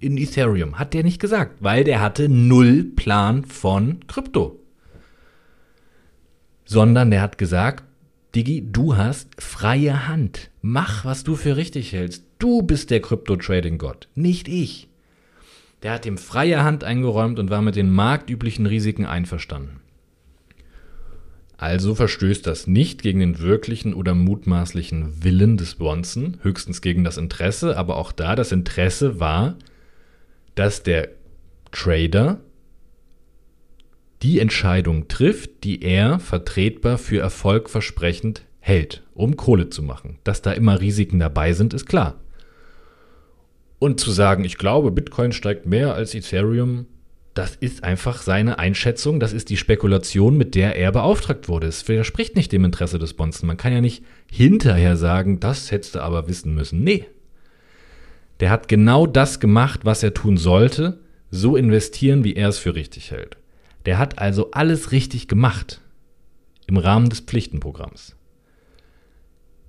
in 0.00 0.18
Ethereum. 0.18 0.80
Hat 0.80 0.92
der 0.92 1.04
nicht 1.04 1.20
gesagt, 1.20 1.62
weil 1.62 1.84
der 1.84 2.00
hatte 2.00 2.28
null 2.28 2.82
Plan 2.82 3.44
von 3.44 4.04
Krypto. 4.08 4.58
Sondern 6.64 7.12
der 7.12 7.22
hat 7.22 7.38
gesagt, 7.38 7.84
Digi, 8.34 8.66
du 8.68 8.96
hast 8.96 9.40
freie 9.40 10.08
Hand. 10.08 10.49
Mach, 10.62 11.04
was 11.04 11.24
du 11.24 11.36
für 11.36 11.56
richtig 11.56 11.92
hältst. 11.92 12.24
Du 12.38 12.62
bist 12.62 12.90
der 12.90 13.00
Krypto-Trading-Gott, 13.00 14.08
nicht 14.14 14.48
ich. 14.48 14.88
Der 15.82 15.92
hat 15.92 16.04
ihm 16.04 16.18
freie 16.18 16.62
Hand 16.62 16.84
eingeräumt 16.84 17.38
und 17.38 17.48
war 17.48 17.62
mit 17.62 17.76
den 17.76 17.90
marktüblichen 17.90 18.66
Risiken 18.66 19.06
einverstanden. 19.06 19.80
Also 21.56 21.94
verstößt 21.94 22.46
das 22.46 22.66
nicht 22.66 23.02
gegen 23.02 23.20
den 23.20 23.38
wirklichen 23.38 23.92
oder 23.92 24.14
mutmaßlichen 24.14 25.22
Willen 25.22 25.58
des 25.58 25.74
Bonzen, 25.74 26.38
höchstens 26.42 26.80
gegen 26.80 27.04
das 27.04 27.18
Interesse, 27.18 27.76
aber 27.76 27.96
auch 27.96 28.12
da 28.12 28.34
das 28.34 28.50
Interesse 28.50 29.20
war, 29.20 29.56
dass 30.54 30.82
der 30.82 31.10
Trader 31.70 32.40
die 34.22 34.38
Entscheidung 34.38 35.08
trifft, 35.08 35.64
die 35.64 35.82
er 35.82 36.18
vertretbar 36.18 36.98
für 36.98 37.20
erfolgversprechend 37.20 38.42
hält, 38.60 39.02
um 39.14 39.36
Kohle 39.36 39.70
zu 39.70 39.82
machen. 39.82 40.18
Dass 40.24 40.42
da 40.42 40.52
immer 40.52 40.80
Risiken 40.80 41.18
dabei 41.18 41.52
sind, 41.52 41.74
ist 41.74 41.86
klar. 41.86 42.20
Und 43.78 43.98
zu 43.98 44.10
sagen, 44.10 44.44
ich 44.44 44.58
glaube, 44.58 44.90
Bitcoin 44.90 45.32
steigt 45.32 45.66
mehr 45.66 45.94
als 45.94 46.14
Ethereum, 46.14 46.86
das 47.34 47.56
ist 47.56 47.84
einfach 47.84 48.20
seine 48.20 48.58
Einschätzung, 48.58 49.20
das 49.20 49.32
ist 49.32 49.50
die 49.50 49.56
Spekulation, 49.56 50.36
mit 50.36 50.54
der 50.54 50.76
er 50.76 50.92
beauftragt 50.92 51.48
wurde. 51.48 51.68
Es 51.68 51.86
widerspricht 51.88 52.36
nicht 52.36 52.52
dem 52.52 52.64
Interesse 52.64 52.98
des 52.98 53.14
Bonzen. 53.14 53.46
Man 53.46 53.56
kann 53.56 53.72
ja 53.72 53.80
nicht 53.80 54.04
hinterher 54.30 54.96
sagen, 54.96 55.40
das 55.40 55.70
hättest 55.70 55.94
du 55.94 56.00
aber 56.00 56.28
wissen 56.28 56.54
müssen. 56.54 56.82
Nee. 56.82 57.06
Der 58.40 58.50
hat 58.50 58.68
genau 58.68 59.06
das 59.06 59.38
gemacht, 59.38 59.80
was 59.84 60.02
er 60.02 60.12
tun 60.12 60.36
sollte, 60.36 60.98
so 61.30 61.56
investieren, 61.56 62.24
wie 62.24 62.34
er 62.34 62.48
es 62.48 62.58
für 62.58 62.74
richtig 62.74 63.12
hält. 63.12 63.36
Der 63.86 63.98
hat 63.98 64.18
also 64.18 64.50
alles 64.50 64.92
richtig 64.92 65.28
gemacht 65.28 65.80
im 66.66 66.76
Rahmen 66.76 67.08
des 67.08 67.20
Pflichtenprogramms. 67.20 68.16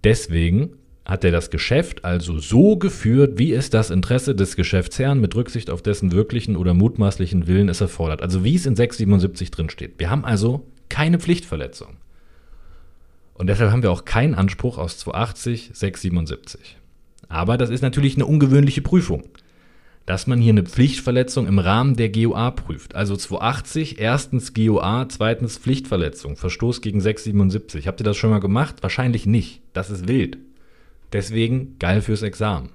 Deswegen 0.03 0.71
hat 1.05 1.23
er 1.23 1.31
das 1.31 1.49
Geschäft 1.49 2.05
also 2.05 2.39
so 2.39 2.77
geführt, 2.77 3.37
wie 3.37 3.53
es 3.53 3.69
das 3.69 3.89
Interesse 3.89 4.35
des 4.35 4.55
Geschäftsherrn 4.55 5.19
mit 5.19 5.35
Rücksicht 5.35 5.69
auf 5.69 5.81
dessen 5.81 6.11
wirklichen 6.11 6.55
oder 6.55 6.73
mutmaßlichen 6.73 7.47
Willen 7.47 7.69
es 7.69 7.81
erfordert. 7.81 8.21
Also 8.21 8.43
wie 8.43 8.55
es 8.55 8.65
in 8.65 8.75
677 8.75 9.51
drin 9.51 9.69
steht. 9.69 9.99
Wir 9.99 10.09
haben 10.09 10.25
also 10.25 10.65
keine 10.89 11.19
Pflichtverletzung. 11.19 11.97
Und 13.33 13.47
deshalb 13.47 13.71
haben 13.71 13.81
wir 13.81 13.91
auch 13.91 14.05
keinen 14.05 14.35
Anspruch 14.35 14.77
aus 14.77 14.99
280, 14.99 15.71
677. 15.73 16.77
Aber 17.27 17.57
das 17.57 17.69
ist 17.69 17.81
natürlich 17.81 18.15
eine 18.15 18.25
ungewöhnliche 18.25 18.81
Prüfung, 18.81 19.23
dass 20.05 20.27
man 20.27 20.39
hier 20.41 20.53
eine 20.53 20.63
Pflichtverletzung 20.63 21.47
im 21.47 21.59
Rahmen 21.59 21.95
der 21.95 22.09
GOA 22.09 22.51
prüft. 22.51 22.95
Also 22.95 23.15
280, 23.15 23.99
erstens 23.99 24.53
GOA, 24.53 25.07
zweitens 25.09 25.57
Pflichtverletzung, 25.57 26.35
Verstoß 26.35 26.81
gegen 26.81 27.01
677. 27.01 27.87
Habt 27.87 28.01
ihr 28.01 28.05
das 28.05 28.17
schon 28.17 28.31
mal 28.31 28.39
gemacht? 28.39 28.77
Wahrscheinlich 28.81 29.25
nicht. 29.25 29.61
Das 29.73 29.89
ist 29.89 30.07
wild. 30.07 30.37
Deswegen 31.13 31.77
geil 31.79 32.01
fürs 32.01 32.23
Examen. 32.23 32.69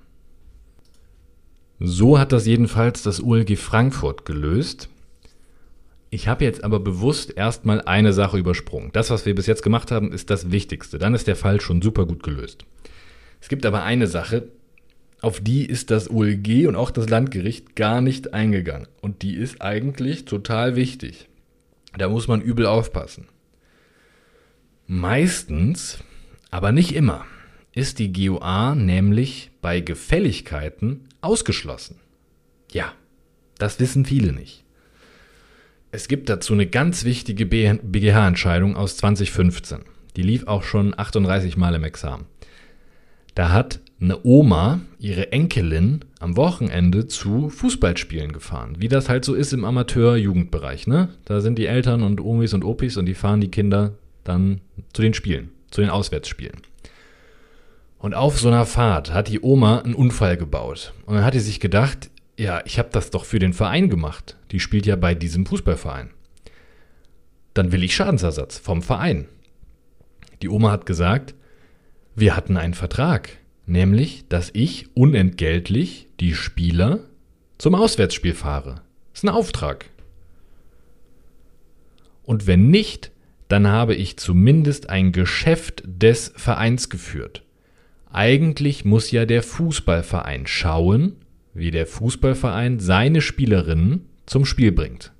So 1.78 2.18
hat 2.18 2.32
das 2.32 2.46
jedenfalls 2.46 3.02
das 3.02 3.20
ULG 3.20 3.56
Frankfurt 3.56 4.24
gelöst. 4.24 4.88
Ich 6.08 6.28
habe 6.28 6.44
jetzt 6.44 6.64
aber 6.64 6.80
bewusst 6.80 7.36
erstmal 7.36 7.82
eine 7.82 8.12
Sache 8.12 8.38
übersprungen. 8.38 8.90
Das, 8.92 9.10
was 9.10 9.26
wir 9.26 9.34
bis 9.34 9.46
jetzt 9.46 9.62
gemacht 9.62 9.90
haben, 9.90 10.12
ist 10.12 10.30
das 10.30 10.50
Wichtigste. 10.50 10.98
Dann 10.98 11.14
ist 11.14 11.26
der 11.26 11.36
Fall 11.36 11.60
schon 11.60 11.82
super 11.82 12.06
gut 12.06 12.22
gelöst. 12.22 12.64
Es 13.40 13.48
gibt 13.48 13.66
aber 13.66 13.82
eine 13.82 14.06
Sache, 14.06 14.48
auf 15.20 15.40
die 15.40 15.64
ist 15.64 15.90
das 15.90 16.10
OLG 16.10 16.66
und 16.68 16.76
auch 16.76 16.90
das 16.90 17.08
Landgericht 17.08 17.74
gar 17.74 18.00
nicht 18.00 18.34
eingegangen. 18.34 18.88
Und 19.00 19.22
die 19.22 19.34
ist 19.34 19.62
eigentlich 19.62 20.24
total 20.24 20.76
wichtig. 20.76 21.28
Da 21.96 22.08
muss 22.08 22.28
man 22.28 22.42
übel 22.42 22.66
aufpassen. 22.66 23.28
Meistens, 24.86 25.98
aber 26.50 26.70
nicht 26.70 26.94
immer, 26.94 27.24
ist 27.72 27.98
die 27.98 28.12
GUA 28.12 28.74
nämlich 28.74 29.50
bei 29.60 29.80
Gefälligkeiten 29.80 31.08
ausgeschlossen. 31.20 31.98
Ja, 32.72 32.92
das 33.58 33.80
wissen 33.80 34.04
viele 34.04 34.32
nicht. 34.32 34.64
Es 35.92 36.08
gibt 36.08 36.28
dazu 36.28 36.52
eine 36.52 36.66
ganz 36.66 37.04
wichtige 37.04 37.46
BGH-Entscheidung 37.46 38.76
aus 38.76 38.96
2015. 38.98 39.80
Die 40.16 40.22
lief 40.22 40.46
auch 40.46 40.62
schon 40.62 40.98
38 40.98 41.56
Mal 41.56 41.74
im 41.74 41.84
Examen. 41.84 42.26
Da 43.34 43.50
hat 43.50 43.80
eine 44.00 44.24
Oma 44.24 44.80
ihre 44.98 45.32
Enkelin 45.32 46.04
am 46.20 46.36
Wochenende 46.36 47.06
zu 47.06 47.48
Fußballspielen 47.48 48.32
gefahren. 48.32 48.76
Wie 48.78 48.88
das 48.88 49.08
halt 49.08 49.24
so 49.24 49.34
ist 49.34 49.52
im 49.52 49.64
Amateur-Jugendbereich. 49.64 50.86
Ne? 50.86 51.08
Da 51.24 51.40
sind 51.40 51.58
die 51.58 51.66
Eltern 51.66 52.02
und 52.02 52.20
Omis 52.20 52.52
und 52.52 52.64
Opis 52.64 52.96
und 52.96 53.06
die 53.06 53.14
fahren 53.14 53.40
die 53.40 53.50
Kinder 53.50 53.94
dann 54.24 54.60
zu 54.92 55.02
den 55.02 55.14
Spielen, 55.14 55.50
zu 55.70 55.80
den 55.80 55.90
Auswärtsspielen. 55.90 56.60
Und 57.98 58.14
auf 58.14 58.38
so 58.38 58.48
einer 58.48 58.66
Fahrt 58.66 59.12
hat 59.14 59.28
die 59.28 59.40
Oma 59.40 59.78
einen 59.78 59.94
Unfall 59.94 60.36
gebaut. 60.36 60.92
Und 61.06 61.14
dann 61.14 61.24
hat 61.24 61.32
sie 61.32 61.40
sich 61.40 61.60
gedacht, 61.60 62.10
ja, 62.38 62.60
ich 62.66 62.78
habe 62.78 62.90
das 62.92 63.10
doch 63.10 63.24
für 63.24 63.38
den 63.38 63.54
Verein 63.54 63.88
gemacht. 63.88 64.36
Die 64.50 64.60
spielt 64.60 64.84
ja 64.84 64.96
bei 64.96 65.14
diesem 65.14 65.46
Fußballverein. 65.46 66.10
Dann 67.54 67.72
will 67.72 67.82
ich 67.82 67.96
Schadensersatz 67.96 68.58
vom 68.58 68.82
Verein. 68.82 69.26
Die 70.42 70.50
Oma 70.50 70.70
hat 70.70 70.84
gesagt, 70.84 71.34
wir 72.14 72.36
hatten 72.36 72.58
einen 72.58 72.74
Vertrag, 72.74 73.30
nämlich, 73.66 74.24
dass 74.28 74.50
ich 74.52 74.88
unentgeltlich 74.94 76.08
die 76.20 76.34
Spieler 76.34 77.00
zum 77.58 77.74
Auswärtsspiel 77.74 78.34
fahre. 78.34 78.76
Das 79.12 79.20
ist 79.20 79.24
ein 79.24 79.28
Auftrag. 79.30 79.86
Und 82.22 82.46
wenn 82.46 82.68
nicht, 82.68 83.12
dann 83.48 83.68
habe 83.68 83.94
ich 83.94 84.16
zumindest 84.16 84.90
ein 84.90 85.12
Geschäft 85.12 85.82
des 85.86 86.32
Vereins 86.36 86.88
geführt. 86.88 87.42
Eigentlich 88.10 88.84
muss 88.84 89.10
ja 89.10 89.26
der 89.26 89.42
Fußballverein 89.42 90.46
schauen, 90.46 91.16
wie 91.54 91.70
der 91.70 91.86
Fußballverein 91.86 92.80
seine 92.80 93.20
Spielerinnen 93.20 94.06
zum 94.26 94.44
Spiel 94.44 94.72
bringt. 94.72 95.12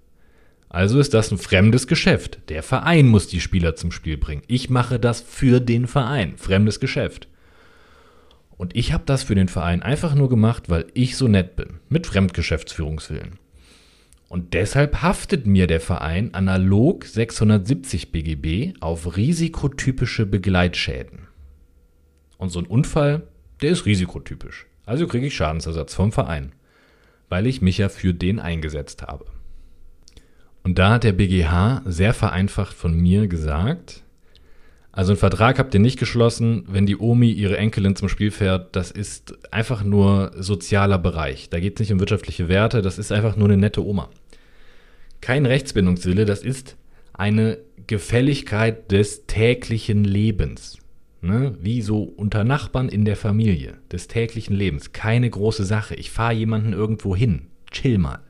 Also 0.68 0.98
ist 0.98 1.14
das 1.14 1.30
ein 1.30 1.38
fremdes 1.38 1.86
Geschäft. 1.86 2.40
Der 2.48 2.62
Verein 2.62 3.06
muss 3.06 3.28
die 3.28 3.40
Spieler 3.40 3.76
zum 3.76 3.92
Spiel 3.92 4.16
bringen. 4.16 4.42
Ich 4.46 4.68
mache 4.68 4.98
das 4.98 5.20
für 5.20 5.60
den 5.60 5.86
Verein. 5.86 6.36
Fremdes 6.36 6.80
Geschäft. 6.80 7.28
Und 8.56 8.74
ich 8.74 8.92
habe 8.92 9.04
das 9.06 9.22
für 9.22 9.34
den 9.34 9.48
Verein 9.48 9.82
einfach 9.82 10.14
nur 10.14 10.28
gemacht, 10.28 10.68
weil 10.68 10.86
ich 10.94 11.16
so 11.16 11.28
nett 11.28 11.56
bin. 11.56 11.80
Mit 11.88 12.06
Fremdgeschäftsführungswillen. 12.06 13.38
Und 14.28 14.54
deshalb 14.54 15.02
haftet 15.02 15.46
mir 15.46 15.66
der 15.66 15.80
Verein 15.80 16.34
analog 16.34 17.04
670 17.04 18.10
BGB 18.10 18.74
auf 18.80 19.16
risikotypische 19.16 20.26
Begleitschäden. 20.26 21.28
Und 22.38 22.50
so 22.50 22.58
ein 22.58 22.66
Unfall, 22.66 23.28
der 23.62 23.70
ist 23.70 23.86
risikotypisch. 23.86 24.66
Also 24.84 25.06
kriege 25.06 25.26
ich 25.26 25.36
Schadensersatz 25.36 25.94
vom 25.94 26.12
Verein, 26.12 26.52
weil 27.28 27.46
ich 27.46 27.62
mich 27.62 27.78
ja 27.78 27.88
für 27.88 28.14
den 28.14 28.40
eingesetzt 28.40 29.02
habe. 29.02 29.26
Und 30.62 30.78
da 30.78 30.94
hat 30.94 31.04
der 31.04 31.12
BGH 31.12 31.82
sehr 31.84 32.12
vereinfacht 32.12 32.74
von 32.74 32.94
mir 32.94 33.28
gesagt, 33.28 34.02
also 34.96 35.12
einen 35.12 35.18
Vertrag 35.18 35.58
habt 35.58 35.74
ihr 35.74 35.80
nicht 35.80 35.98
geschlossen, 35.98 36.64
wenn 36.68 36.86
die 36.86 36.96
Omi 36.96 37.30
ihre 37.30 37.58
Enkelin 37.58 37.96
zum 37.96 38.08
Spiel 38.08 38.30
fährt. 38.30 38.74
Das 38.74 38.90
ist 38.90 39.34
einfach 39.52 39.84
nur 39.84 40.32
sozialer 40.38 40.98
Bereich. 40.98 41.50
Da 41.50 41.60
geht 41.60 41.74
es 41.74 41.80
nicht 41.80 41.92
um 41.92 42.00
wirtschaftliche 42.00 42.48
Werte, 42.48 42.80
das 42.80 42.96
ist 42.98 43.12
einfach 43.12 43.36
nur 43.36 43.46
eine 43.46 43.58
nette 43.58 43.84
Oma. 43.84 44.08
Kein 45.20 45.44
Rechtsbindungswille, 45.44 46.24
das 46.24 46.42
ist 46.42 46.78
eine 47.12 47.58
Gefälligkeit 47.86 48.90
des 48.90 49.26
täglichen 49.26 50.02
Lebens. 50.02 50.78
Ne? 51.20 51.54
Wie 51.60 51.82
so 51.82 52.02
unter 52.02 52.44
Nachbarn 52.44 52.88
in 52.88 53.04
der 53.04 53.16
Familie, 53.16 53.74
des 53.92 54.08
täglichen 54.08 54.56
Lebens. 54.56 54.94
Keine 54.94 55.28
große 55.28 55.66
Sache. 55.66 55.94
Ich 55.94 56.10
fahre 56.10 56.32
jemanden 56.32 56.72
irgendwo 56.72 57.14
hin. 57.14 57.48
Chill 57.70 57.98
mal. 57.98 58.20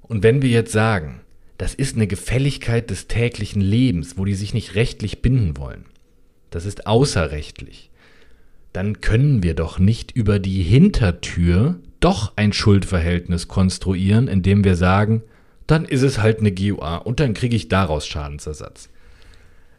Und 0.00 0.22
wenn 0.22 0.40
wir 0.40 0.48
jetzt 0.48 0.72
sagen, 0.72 1.20
das 1.58 1.74
ist 1.74 1.96
eine 1.96 2.06
Gefälligkeit 2.06 2.90
des 2.90 3.06
täglichen 3.06 3.60
Lebens, 3.60 4.18
wo 4.18 4.24
die 4.24 4.34
sich 4.34 4.54
nicht 4.54 4.74
rechtlich 4.74 5.22
binden 5.22 5.56
wollen. 5.56 5.84
Das 6.50 6.64
ist 6.64 6.86
außerrechtlich. 6.86 7.90
Dann 8.72 9.00
können 9.00 9.42
wir 9.42 9.54
doch 9.54 9.78
nicht 9.78 10.12
über 10.12 10.38
die 10.38 10.62
Hintertür 10.62 11.76
doch 12.00 12.32
ein 12.36 12.52
Schuldverhältnis 12.52 13.48
konstruieren, 13.48 14.28
indem 14.28 14.64
wir 14.64 14.76
sagen, 14.76 15.22
dann 15.66 15.84
ist 15.84 16.02
es 16.02 16.18
halt 16.18 16.40
eine 16.40 16.52
GUA 16.52 16.96
und 16.96 17.20
dann 17.20 17.34
kriege 17.34 17.56
ich 17.56 17.68
daraus 17.68 18.06
Schadensersatz. 18.06 18.90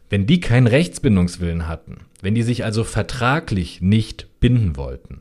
Wenn 0.08 0.26
die 0.26 0.40
keinen 0.40 0.66
Rechtsbindungswillen 0.66 1.68
hatten, 1.68 1.98
wenn 2.22 2.34
die 2.34 2.42
sich 2.42 2.64
also 2.64 2.84
vertraglich 2.84 3.80
nicht 3.80 4.26
binden 4.40 4.76
wollten, 4.76 5.20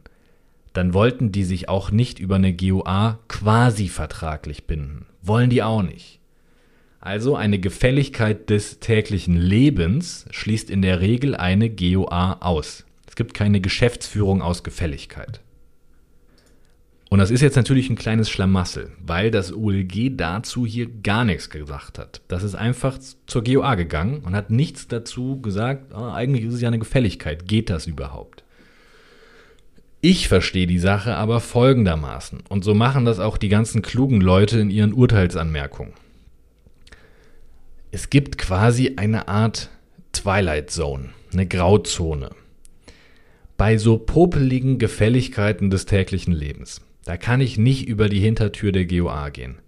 dann 0.73 0.93
wollten 0.93 1.31
die 1.31 1.43
sich 1.43 1.69
auch 1.69 1.91
nicht 1.91 2.19
über 2.19 2.35
eine 2.35 2.55
GUA 2.55 3.19
quasi 3.27 3.87
vertraglich 3.87 4.65
binden. 4.65 5.05
Wollen 5.21 5.49
die 5.49 5.63
auch 5.63 5.81
nicht. 5.81 6.19
Also 7.05 7.35
eine 7.35 7.59
Gefälligkeit 7.59 8.49
des 8.49 8.79
täglichen 8.79 9.37
Lebens 9.37 10.25
schließt 10.31 10.71
in 10.71 10.81
der 10.81 11.01
Regel 11.01 11.35
eine 11.35 11.69
GOA 11.69 12.37
aus. 12.39 12.83
Es 13.07 13.15
gibt 13.15 13.35
keine 13.35 13.61
Geschäftsführung 13.61 14.41
aus 14.41 14.63
Gefälligkeit. 14.63 15.39
Und 17.11 17.19
das 17.19 17.29
ist 17.29 17.41
jetzt 17.41 17.57
natürlich 17.57 17.91
ein 17.91 17.95
kleines 17.95 18.31
Schlamassel, 18.31 18.91
weil 19.05 19.29
das 19.29 19.53
OLG 19.53 20.17
dazu 20.17 20.65
hier 20.65 20.87
gar 21.03 21.25
nichts 21.25 21.51
gesagt 21.51 21.99
hat. 21.99 22.21
Das 22.27 22.41
ist 22.41 22.55
einfach 22.55 22.97
zur 23.27 23.43
GOA 23.43 23.75
gegangen 23.75 24.21
und 24.21 24.35
hat 24.35 24.49
nichts 24.49 24.87
dazu 24.87 25.39
gesagt, 25.39 25.93
oh, 25.93 26.09
eigentlich 26.09 26.45
ist 26.45 26.55
es 26.55 26.61
ja 26.61 26.69
eine 26.69 26.79
Gefälligkeit. 26.79 27.47
Geht 27.47 27.69
das 27.69 27.85
überhaupt? 27.85 28.43
Ich 30.01 30.27
verstehe 30.27 30.65
die 30.65 30.79
Sache 30.79 31.17
aber 31.17 31.39
folgendermaßen, 31.39 32.39
und 32.49 32.63
so 32.63 32.73
machen 32.73 33.05
das 33.05 33.19
auch 33.19 33.37
die 33.37 33.49
ganzen 33.49 33.83
klugen 33.83 34.21
Leute 34.21 34.59
in 34.59 34.71
ihren 34.71 34.91
Urteilsanmerkungen. 34.91 35.93
Es 37.95 38.09
gibt 38.09 38.37
quasi 38.37 38.95
eine 38.97 39.29
Art 39.29 39.69
Twilight 40.11 40.69
Zone, 40.69 41.11
eine 41.31 41.47
Grauzone. 41.47 42.31
Bei 43.55 43.77
so 43.77 43.97
popeligen 43.97 44.79
Gefälligkeiten 44.79 45.69
des 45.69 45.85
täglichen 45.85 46.33
Lebens, 46.33 46.81
da 47.05 47.15
kann 47.15 47.39
ich 47.39 47.57
nicht 47.57 47.87
über 47.87 48.09
die 48.09 48.19
Hintertür 48.19 48.73
der 48.73 48.83
GOA 48.83 49.29
gehen. 49.29 49.59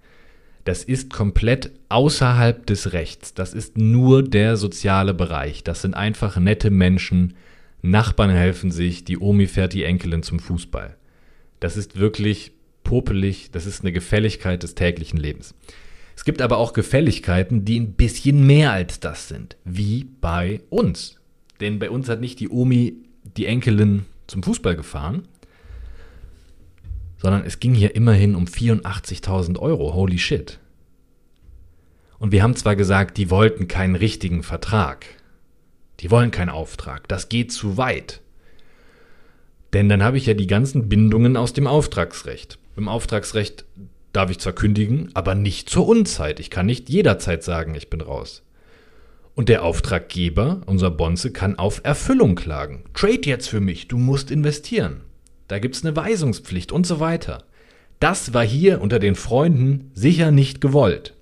Das 0.65 0.83
ist 0.83 1.09
komplett 1.09 1.71
außerhalb 1.87 2.65
des 2.65 2.91
Rechts. 2.91 3.33
Das 3.33 3.53
ist 3.53 3.77
nur 3.77 4.23
der 4.23 4.57
soziale 4.57 5.13
Bereich. 5.13 5.63
Das 5.63 5.81
sind 5.81 5.93
einfach 5.93 6.35
nette 6.35 6.69
Menschen. 6.69 7.35
Nachbarn 7.81 8.31
helfen 8.31 8.71
sich, 8.71 9.05
die 9.05 9.19
Omi 9.19 9.47
fährt 9.47 9.71
die 9.71 9.85
Enkelin 9.85 10.21
zum 10.21 10.39
Fußball. 10.39 10.97
Das 11.61 11.77
ist 11.77 11.97
wirklich 11.97 12.51
popelig, 12.83 13.51
das 13.51 13.65
ist 13.65 13.83
eine 13.83 13.93
Gefälligkeit 13.93 14.63
des 14.63 14.75
täglichen 14.75 15.17
Lebens. 15.17 15.55
Es 16.17 16.25
gibt 16.25 16.41
aber 16.41 16.57
auch 16.57 16.73
Gefälligkeiten, 16.73 17.63
die 17.63 17.79
ein 17.79 17.93
bisschen 17.93 18.47
mehr 18.47 18.71
als 18.71 18.99
das 18.99 19.27
sind, 19.27 19.55
wie 19.63 20.03
bei 20.03 20.61
uns. 20.69 21.21
Denn 21.61 21.77
bei 21.77 21.91
uns 21.91 22.09
hat 22.09 22.21
nicht 22.21 22.39
die 22.39 22.49
Omi 22.49 22.95
die 23.37 23.45
Enkelin 23.45 24.05
zum 24.25 24.41
Fußball 24.41 24.75
gefahren, 24.75 25.27
sondern 27.17 27.45
es 27.45 27.59
ging 27.59 27.75
hier 27.75 27.95
immerhin 27.95 28.33
um 28.33 28.45
84.000 28.45 29.59
Euro. 29.59 29.93
Holy 29.93 30.17
shit. 30.17 30.59
Und 32.17 32.31
wir 32.31 32.41
haben 32.41 32.55
zwar 32.55 32.75
gesagt, 32.75 33.17
die 33.17 33.29
wollten 33.29 33.67
keinen 33.67 33.95
richtigen 33.95 34.41
Vertrag. 34.41 35.05
Die 35.99 36.09
wollen 36.09 36.31
keinen 36.31 36.49
Auftrag. 36.49 37.07
Das 37.07 37.29
geht 37.29 37.51
zu 37.51 37.77
weit. 37.77 38.21
Denn 39.71 39.87
dann 39.87 40.01
habe 40.01 40.17
ich 40.17 40.25
ja 40.25 40.33
die 40.33 40.47
ganzen 40.47 40.89
Bindungen 40.89 41.37
aus 41.37 41.53
dem 41.53 41.67
Auftragsrecht. 41.67 42.57
Im 42.75 42.87
Auftragsrecht 42.87 43.65
darf 44.17 44.31
ich 44.31 44.39
zwar 44.39 44.53
kündigen, 44.53 45.11
aber 45.13 45.35
nicht 45.35 45.69
zur 45.69 45.87
Unzeit. 45.87 46.39
Ich 46.39 46.49
kann 46.49 46.65
nicht 46.65 46.89
jederzeit 46.89 47.43
sagen, 47.43 47.75
ich 47.75 47.89
bin 47.89 48.01
raus. 48.01 48.41
Und 49.35 49.47
der 49.47 49.63
Auftraggeber, 49.63 50.61
unser 50.65 50.89
Bonze, 50.89 51.31
kann 51.31 51.59
auf 51.59 51.81
Erfüllung 51.83 52.33
klagen. 52.33 52.83
Trade 52.95 53.21
jetzt 53.25 53.47
für 53.47 53.59
mich, 53.59 53.87
du 53.87 53.99
musst 53.99 54.31
investieren. 54.31 55.01
Da 55.47 55.59
gibt's 55.59 55.85
eine 55.85 55.95
Weisungspflicht 55.95 56.71
und 56.71 56.87
so 56.87 56.99
weiter. 56.99 57.43
Das 57.99 58.33
war 58.33 58.43
hier 58.43 58.81
unter 58.81 58.97
den 58.97 59.13
Freunden 59.13 59.91
sicher 59.93 60.31
nicht 60.31 60.61
gewollt. 60.61 61.13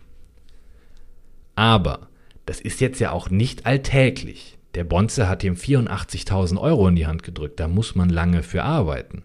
Aber 1.55 2.08
das 2.45 2.62
ist 2.62 2.79
jetzt 2.79 2.99
ja 2.99 3.12
auch 3.12 3.29
nicht 3.29 3.65
alltäglich. 3.65 4.58
Der 4.75 4.86
Bonze 4.86 5.27
hat 5.27 5.43
ihm 5.43 5.55
84.000 5.55 6.58
Euro 6.58 6.88
in 6.88 6.95
die 6.95 7.08
Hand 7.08 7.23
gedrückt, 7.23 7.60
da 7.60 7.67
muss 7.67 7.95
man 7.95 8.10
lange 8.10 8.41
für 8.41 8.63
arbeiten. 8.63 9.23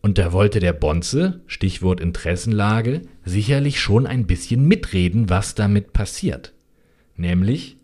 Und 0.00 0.18
da 0.18 0.32
wollte 0.32 0.60
der 0.60 0.72
Bonze, 0.72 1.40
Stichwort 1.46 2.00
Interessenlage, 2.00 3.02
sicherlich 3.24 3.80
schon 3.80 4.06
ein 4.06 4.26
bisschen 4.26 4.66
mitreden, 4.66 5.28
was 5.28 5.54
damit 5.54 5.92
passiert. 5.92 6.52
Nämlich 7.16 7.76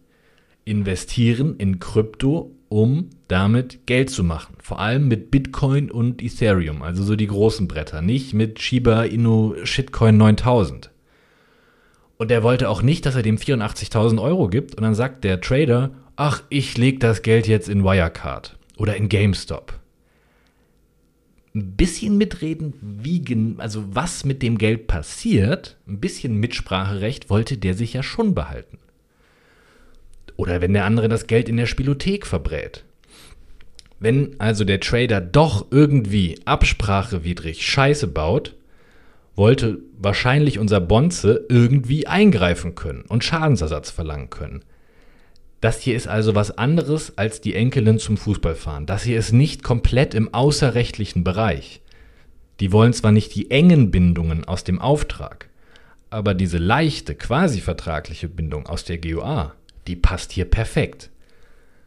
investieren 0.64 1.56
in 1.58 1.80
Krypto, 1.80 2.52
um 2.68 3.10
damit 3.28 3.86
Geld 3.86 4.10
zu 4.10 4.24
machen. 4.24 4.56
Vor 4.60 4.80
allem 4.80 5.08
mit 5.08 5.30
Bitcoin 5.30 5.90
und 5.90 6.22
Ethereum, 6.22 6.82
also 6.82 7.02
so 7.02 7.16
die 7.16 7.26
großen 7.26 7.68
Bretter, 7.68 8.00
nicht 8.00 8.32
mit 8.32 8.60
Shiba 8.60 9.04
Inu 9.04 9.54
Shitcoin 9.64 10.16
9000. 10.16 10.90
Und 12.16 12.30
er 12.30 12.42
wollte 12.42 12.68
auch 12.68 12.82
nicht, 12.82 13.06
dass 13.06 13.16
er 13.16 13.22
dem 13.22 13.38
84.000 13.38 14.22
Euro 14.22 14.48
gibt 14.48 14.76
und 14.76 14.82
dann 14.82 14.94
sagt 14.94 15.24
der 15.24 15.40
Trader, 15.40 15.90
ach, 16.16 16.42
ich 16.48 16.78
leg 16.78 17.00
das 17.00 17.22
Geld 17.22 17.46
jetzt 17.46 17.68
in 17.68 17.84
Wirecard 17.84 18.56
oder 18.76 18.96
in 18.96 19.08
GameStop. 19.08 19.78
Ein 21.56 21.76
bisschen 21.76 22.18
mitreden, 22.18 22.74
wie, 22.80 23.22
also 23.58 23.84
was 23.94 24.24
mit 24.24 24.42
dem 24.42 24.58
Geld 24.58 24.88
passiert, 24.88 25.76
ein 25.86 26.00
bisschen 26.00 26.40
Mitspracherecht 26.40 27.30
wollte 27.30 27.56
der 27.56 27.74
sich 27.74 27.92
ja 27.92 28.02
schon 28.02 28.34
behalten. 28.34 28.78
Oder 30.36 30.60
wenn 30.60 30.72
der 30.72 30.84
andere 30.84 31.08
das 31.08 31.28
Geld 31.28 31.48
in 31.48 31.56
der 31.56 31.66
Spielothek 31.66 32.26
verbrät. 32.26 32.84
Wenn 34.00 34.38
also 34.40 34.64
der 34.64 34.80
Trader 34.80 35.20
doch 35.20 35.66
irgendwie 35.70 36.40
absprachewidrig 36.44 37.64
Scheiße 37.64 38.08
baut, 38.08 38.56
wollte 39.36 39.78
wahrscheinlich 39.96 40.58
unser 40.58 40.80
Bonze 40.80 41.46
irgendwie 41.48 42.08
eingreifen 42.08 42.74
können 42.74 43.04
und 43.06 43.22
Schadensersatz 43.22 43.90
verlangen 43.90 44.30
können. 44.30 44.64
Das 45.64 45.80
hier 45.80 45.96
ist 45.96 46.08
also 46.08 46.34
was 46.34 46.58
anderes 46.58 47.16
als 47.16 47.40
die 47.40 47.54
Enkelin 47.54 47.98
zum 47.98 48.18
Fußballfahren. 48.18 48.84
Das 48.84 49.02
hier 49.02 49.18
ist 49.18 49.32
nicht 49.32 49.62
komplett 49.62 50.12
im 50.12 50.34
außerrechtlichen 50.34 51.24
Bereich. 51.24 51.80
Die 52.60 52.70
wollen 52.70 52.92
zwar 52.92 53.12
nicht 53.12 53.34
die 53.34 53.50
engen 53.50 53.90
Bindungen 53.90 54.44
aus 54.44 54.64
dem 54.64 54.78
Auftrag, 54.78 55.48
aber 56.10 56.34
diese 56.34 56.58
leichte, 56.58 57.14
quasi 57.14 57.62
vertragliche 57.62 58.28
Bindung 58.28 58.66
aus 58.66 58.84
der 58.84 58.98
GOA, 58.98 59.54
die 59.86 59.96
passt 59.96 60.32
hier 60.32 60.44
perfekt. 60.44 61.08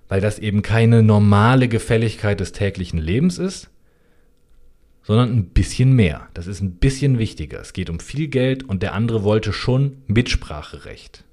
Weil 0.08 0.22
das 0.22 0.40
eben 0.40 0.64
keine 0.64 1.04
normale 1.04 1.68
Gefälligkeit 1.68 2.40
des 2.40 2.54
täglichen 2.54 2.98
Lebens 2.98 3.38
ist, 3.38 3.70
sondern 5.04 5.38
ein 5.38 5.50
bisschen 5.50 5.94
mehr. 5.94 6.30
Das 6.34 6.48
ist 6.48 6.62
ein 6.62 6.78
bisschen 6.78 7.20
wichtiger. 7.20 7.62
Es 7.62 7.74
geht 7.74 7.92
um 7.92 8.00
viel 8.00 8.28
Geld 8.28 8.64
und 8.64 8.82
der 8.82 8.96
andere 8.96 9.24
wollte 9.24 9.54
schon 9.54 10.02
Mitspracherecht. 10.08 11.27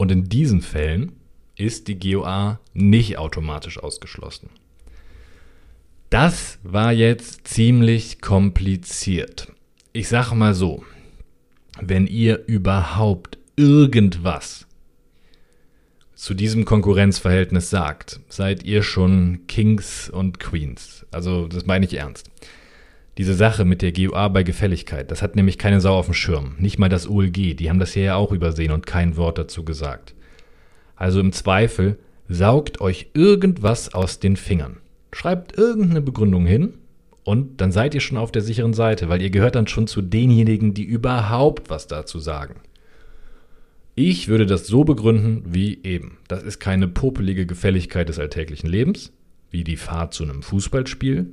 Und 0.00 0.10
in 0.10 0.30
diesen 0.30 0.62
Fällen 0.62 1.12
ist 1.56 1.86
die 1.86 1.98
GOA 1.98 2.58
nicht 2.72 3.18
automatisch 3.18 3.78
ausgeschlossen. 3.78 4.48
Das 6.08 6.58
war 6.62 6.90
jetzt 6.90 7.46
ziemlich 7.46 8.22
kompliziert. 8.22 9.52
Ich 9.92 10.08
sage 10.08 10.34
mal 10.34 10.54
so, 10.54 10.84
wenn 11.82 12.06
ihr 12.06 12.46
überhaupt 12.46 13.36
irgendwas 13.56 14.66
zu 16.14 16.32
diesem 16.32 16.64
Konkurrenzverhältnis 16.64 17.68
sagt, 17.68 18.20
seid 18.30 18.62
ihr 18.62 18.82
schon 18.82 19.46
Kings 19.48 20.08
und 20.08 20.40
Queens. 20.40 21.04
Also 21.10 21.46
das 21.46 21.66
meine 21.66 21.84
ich 21.84 21.92
ernst. 21.92 22.30
Diese 23.18 23.34
Sache 23.34 23.64
mit 23.64 23.82
der 23.82 23.92
GUA 23.92 24.28
bei 24.28 24.42
Gefälligkeit, 24.42 25.10
das 25.10 25.20
hat 25.20 25.36
nämlich 25.36 25.58
keine 25.58 25.80
Sau 25.80 25.98
auf 25.98 26.06
dem 26.06 26.14
Schirm. 26.14 26.54
Nicht 26.58 26.78
mal 26.78 26.88
das 26.88 27.08
OLG, 27.08 27.56
die 27.56 27.68
haben 27.68 27.80
das 27.80 27.92
hier 27.92 28.04
ja 28.04 28.14
auch 28.14 28.32
übersehen 28.32 28.72
und 28.72 28.86
kein 28.86 29.16
Wort 29.16 29.38
dazu 29.38 29.64
gesagt. 29.64 30.14
Also 30.96 31.20
im 31.20 31.32
Zweifel, 31.32 31.98
saugt 32.30 32.80
euch 32.80 33.10
irgendwas 33.12 33.92
aus 33.92 34.20
den 34.20 34.36
Fingern. 34.36 34.76
Schreibt 35.12 35.58
irgendeine 35.58 36.00
Begründung 36.00 36.46
hin 36.46 36.74
und 37.24 37.60
dann 37.60 37.72
seid 37.72 37.94
ihr 37.94 38.00
schon 38.00 38.16
auf 38.16 38.32
der 38.32 38.42
sicheren 38.42 38.72
Seite, 38.72 39.08
weil 39.08 39.20
ihr 39.20 39.30
gehört 39.30 39.56
dann 39.56 39.66
schon 39.66 39.88
zu 39.88 40.00
denjenigen, 40.00 40.72
die 40.72 40.84
überhaupt 40.84 41.68
was 41.68 41.88
dazu 41.88 42.20
sagen. 42.20 42.54
Ich 43.96 44.28
würde 44.28 44.46
das 44.46 44.66
so 44.66 44.84
begründen 44.84 45.42
wie 45.44 45.80
eben. 45.82 46.18
Das 46.28 46.42
ist 46.42 46.60
keine 46.60 46.86
popelige 46.86 47.44
Gefälligkeit 47.44 48.08
des 48.08 48.18
alltäglichen 48.18 48.68
Lebens, 48.68 49.12
wie 49.50 49.64
die 49.64 49.76
Fahrt 49.76 50.14
zu 50.14 50.22
einem 50.22 50.42
Fußballspiel, 50.42 51.26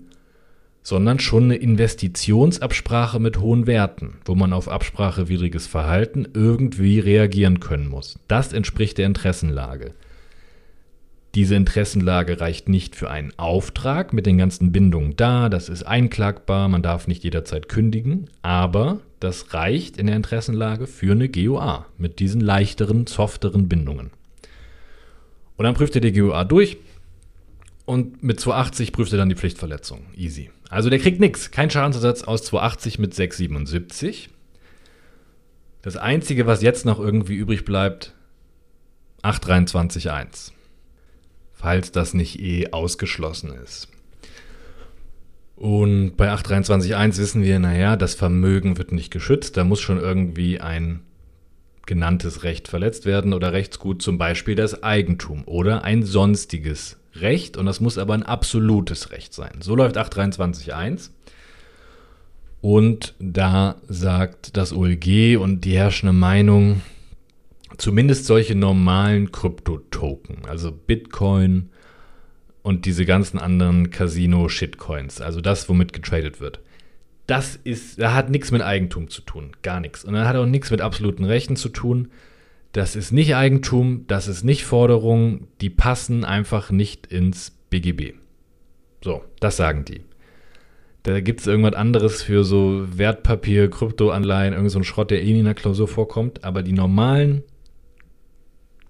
sondern 0.87 1.19
schon 1.19 1.43
eine 1.43 1.57
Investitionsabsprache 1.57 3.19
mit 3.19 3.41
hohen 3.41 3.67
Werten, 3.67 4.19
wo 4.23 4.35
man 4.35 4.53
auf 4.53 4.69
absprachewidriges 4.69 5.67
Verhalten 5.67 6.29
irgendwie 6.33 7.01
reagieren 7.01 7.59
können 7.59 7.89
muss. 7.89 8.19
Das 8.29 8.53
entspricht 8.53 8.97
der 8.97 9.07
Interessenlage. 9.07 9.91
Diese 11.35 11.55
Interessenlage 11.55 12.39
reicht 12.39 12.69
nicht 12.69 12.95
für 12.95 13.09
einen 13.09 13.33
Auftrag 13.35 14.13
mit 14.13 14.25
den 14.25 14.37
ganzen 14.37 14.71
Bindungen 14.71 15.17
da, 15.17 15.49
das 15.49 15.67
ist 15.67 15.83
einklagbar, 15.83 16.69
man 16.69 16.83
darf 16.83 17.05
nicht 17.05 17.25
jederzeit 17.25 17.67
kündigen, 17.67 18.29
aber 18.41 19.01
das 19.19 19.53
reicht 19.53 19.97
in 19.97 20.07
der 20.07 20.15
Interessenlage 20.15 20.87
für 20.87 21.11
eine 21.11 21.27
GOA 21.27 21.85
mit 21.97 22.19
diesen 22.19 22.39
leichteren, 22.39 23.07
softeren 23.07 23.67
Bindungen. 23.67 24.11
Und 25.57 25.65
dann 25.65 25.75
prüft 25.75 25.95
er 25.95 26.01
die 26.01 26.13
GOA 26.13 26.45
durch 26.45 26.77
und 27.87 28.21
mit 28.21 28.37
280 28.37 28.91
prüft 28.91 29.13
er 29.13 29.17
dann 29.17 29.29
die 29.29 29.35
Pflichtverletzung. 29.35 30.07
Easy. 30.13 30.51
Also 30.69 30.89
der 30.89 30.99
kriegt 30.99 31.21
nichts. 31.21 31.51
Kein 31.51 31.69
Schadensersatz 31.69 32.21
aus 32.21 32.43
280 32.43 32.99
mit 32.99 33.13
677. 33.13 34.29
Das 35.81 35.95
Einzige, 35.95 36.45
was 36.45 36.61
jetzt 36.61 36.85
noch 36.85 36.99
irgendwie 36.99 37.35
übrig 37.35 37.63
bleibt, 37.63 38.13
823.1. 39.23 40.51
Falls 41.53 41.93
das 41.93 42.13
nicht 42.13 42.41
eh 42.41 42.73
ausgeschlossen 42.73 43.53
ist. 43.53 43.87
Und 45.55 46.17
bei 46.17 46.29
823.1 46.33 47.17
wissen 47.19 47.41
wir, 47.41 47.57
naja, 47.57 47.95
das 47.95 48.15
Vermögen 48.15 48.77
wird 48.77 48.91
nicht 48.91 49.11
geschützt, 49.11 49.55
da 49.55 49.63
muss 49.63 49.79
schon 49.79 49.97
irgendwie 49.97 50.59
ein 50.59 50.99
genanntes 51.85 52.43
Recht 52.43 52.67
verletzt 52.67 53.05
werden 53.05 53.31
oder 53.31 53.53
Rechtsgut, 53.53 54.01
zum 54.01 54.17
Beispiel 54.17 54.55
das 54.55 54.83
Eigentum 54.83 55.45
oder 55.45 55.85
ein 55.85 56.03
sonstiges 56.03 56.97
Recht 57.21 57.57
und 57.57 57.65
das 57.65 57.79
muss 57.79 57.97
aber 57.97 58.13
ein 58.13 58.23
absolutes 58.23 59.11
Recht 59.11 59.33
sein. 59.33 59.59
So 59.61 59.75
läuft 59.75 59.97
823.1 59.97 61.09
und 62.61 63.13
da 63.19 63.75
sagt 63.87 64.57
das 64.57 64.73
OLG 64.73 65.37
und 65.37 65.61
die 65.61 65.77
herrschende 65.77 66.13
Meinung, 66.13 66.81
zumindest 67.77 68.25
solche 68.25 68.55
normalen 68.55 69.31
Kryptotoken, 69.31 70.45
also 70.47 70.71
Bitcoin, 70.71 71.69
und 72.67 72.83
diese 72.83 73.05
ganzen 73.05 73.39
anderen 73.39 73.91
Casino-Shitcoins, 73.91 75.21
also 75.21 75.39
das, 75.39 75.69
womit 75.69 75.93
getradet 75.93 76.41
wird. 76.41 76.59
Das 77.25 77.55
ist, 77.55 77.97
da 77.97 78.13
hat 78.13 78.29
nichts 78.29 78.51
mit 78.51 78.61
Eigentum 78.61 79.09
zu 79.09 79.21
tun, 79.21 79.51
gar 79.61 79.79
nichts. 79.79 80.03
Und 80.03 80.15
dann 80.15 80.27
hat 80.27 80.35
auch 80.35 80.45
nichts 80.45 80.69
mit 80.69 80.81
absoluten 80.81 81.23
Rechten 81.23 81.55
zu 81.55 81.69
tun. 81.69 82.11
Das 82.77 82.95
ist 82.95 83.11
nicht 83.11 83.35
Eigentum, 83.35 84.05
das 84.05 84.27
ist 84.27 84.43
nicht 84.43 84.63
Forderung, 84.63 85.47
die 85.61 85.71
passen 85.71 86.23
einfach 86.23 86.69
nicht 86.69 87.07
ins 87.07 87.49
BGB. 87.71 88.13
So, 89.03 89.23
das 89.39 89.57
sagen 89.57 89.83
die. 89.83 90.01
Da 91.01 91.19
gibt 91.19 91.39
es 91.39 91.47
irgendwas 91.47 91.73
anderes 91.73 92.21
für 92.21 92.43
so 92.43 92.85
Wertpapier, 92.95 93.71
Kryptoanleihen, 93.71 94.53
irgend 94.53 94.69
so 94.69 94.83
Schrott, 94.83 95.09
der 95.09 95.23
eh 95.23 95.33
nie 95.33 95.39
in 95.39 95.45
der 95.45 95.55
Klausur 95.55 95.87
vorkommt. 95.87 96.43
Aber 96.43 96.61
die 96.61 96.71
normalen, 96.71 97.41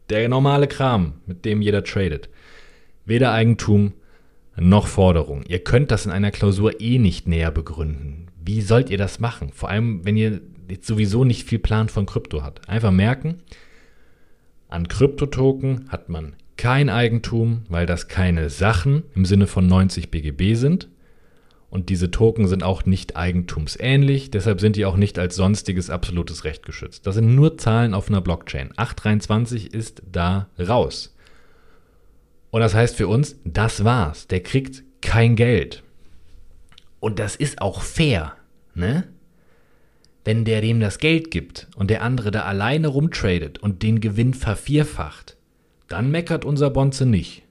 der 0.09 0.27
normale 0.27 0.67
Kram, 0.67 1.13
mit 1.25 1.45
dem 1.45 1.61
jeder 1.61 1.85
tradet, 1.85 2.27
Weder 3.05 3.31
Eigentum 3.31 3.93
noch 4.57 4.87
Forderung. 4.87 5.43
Ihr 5.47 5.59
könnt 5.59 5.91
das 5.91 6.05
in 6.05 6.11
einer 6.11 6.31
Klausur 6.31 6.81
eh 6.81 6.99
nicht 6.99 7.25
näher 7.25 7.51
begründen. 7.51 8.27
Wie 8.43 8.59
sollt 8.59 8.89
ihr 8.89 8.97
das 8.97 9.21
machen? 9.21 9.53
Vor 9.53 9.69
allem, 9.69 10.03
wenn 10.03 10.17
ihr 10.17 10.41
jetzt 10.69 10.87
sowieso 10.87 11.23
nicht 11.23 11.47
viel 11.47 11.59
Plan 11.59 11.87
von 11.87 12.05
Krypto 12.05 12.43
habt. 12.43 12.67
Einfach 12.67 12.91
merken, 12.91 13.43
an 14.69 14.87
Kryptotoken 14.87 15.89
hat 15.89 16.09
man 16.09 16.35
kein 16.57 16.89
Eigentum, 16.89 17.63
weil 17.69 17.85
das 17.85 18.07
keine 18.07 18.49
Sachen 18.49 19.03
im 19.15 19.25
Sinne 19.25 19.47
von 19.47 19.67
90 19.67 20.11
BGB 20.11 20.55
sind. 20.55 20.89
Und 21.69 21.89
diese 21.89 22.11
Token 22.11 22.47
sind 22.47 22.63
auch 22.63 22.85
nicht 22.85 23.17
eigentumsähnlich, 23.17 24.31
deshalb 24.31 24.61
sind 24.61 24.77
die 24.77 24.85
auch 24.85 24.95
nicht 24.95 25.19
als 25.19 25.35
sonstiges 25.35 25.89
absolutes 25.89 26.45
Recht 26.45 26.65
geschützt. 26.65 27.05
Das 27.05 27.15
sind 27.15 27.35
nur 27.35 27.57
Zahlen 27.57 27.93
auf 27.93 28.09
einer 28.09 28.21
Blockchain. 28.21 28.71
823 28.77 29.73
ist 29.73 30.01
da 30.09 30.47
raus. 30.57 31.13
Und 32.51 32.61
das 32.61 32.73
heißt 32.73 32.95
für 32.95 33.07
uns, 33.07 33.35
das 33.43 33.83
war's. 33.83 34.27
Der 34.27 34.41
kriegt 34.41 34.83
kein 35.01 35.35
Geld. 35.35 35.83
Und 36.99 37.19
das 37.19 37.35
ist 37.35 37.61
auch 37.61 37.81
fair, 37.81 38.33
ne? 38.73 39.03
Wenn 40.27 40.43
der 40.43 40.59
dem 40.59 40.81
das 40.81 40.97
Geld 40.97 41.31
gibt 41.31 41.67
und 41.77 41.89
der 41.89 42.03
andere 42.03 42.31
da 42.31 42.41
alleine 42.41 42.89
rumtradet 42.89 43.59
und 43.59 43.81
den 43.81 44.01
Gewinn 44.01 44.33
vervierfacht, 44.33 45.37
dann 45.87 46.11
meckert 46.11 46.43
unser 46.43 46.69
Bonze 46.69 47.05
nicht. 47.05 47.43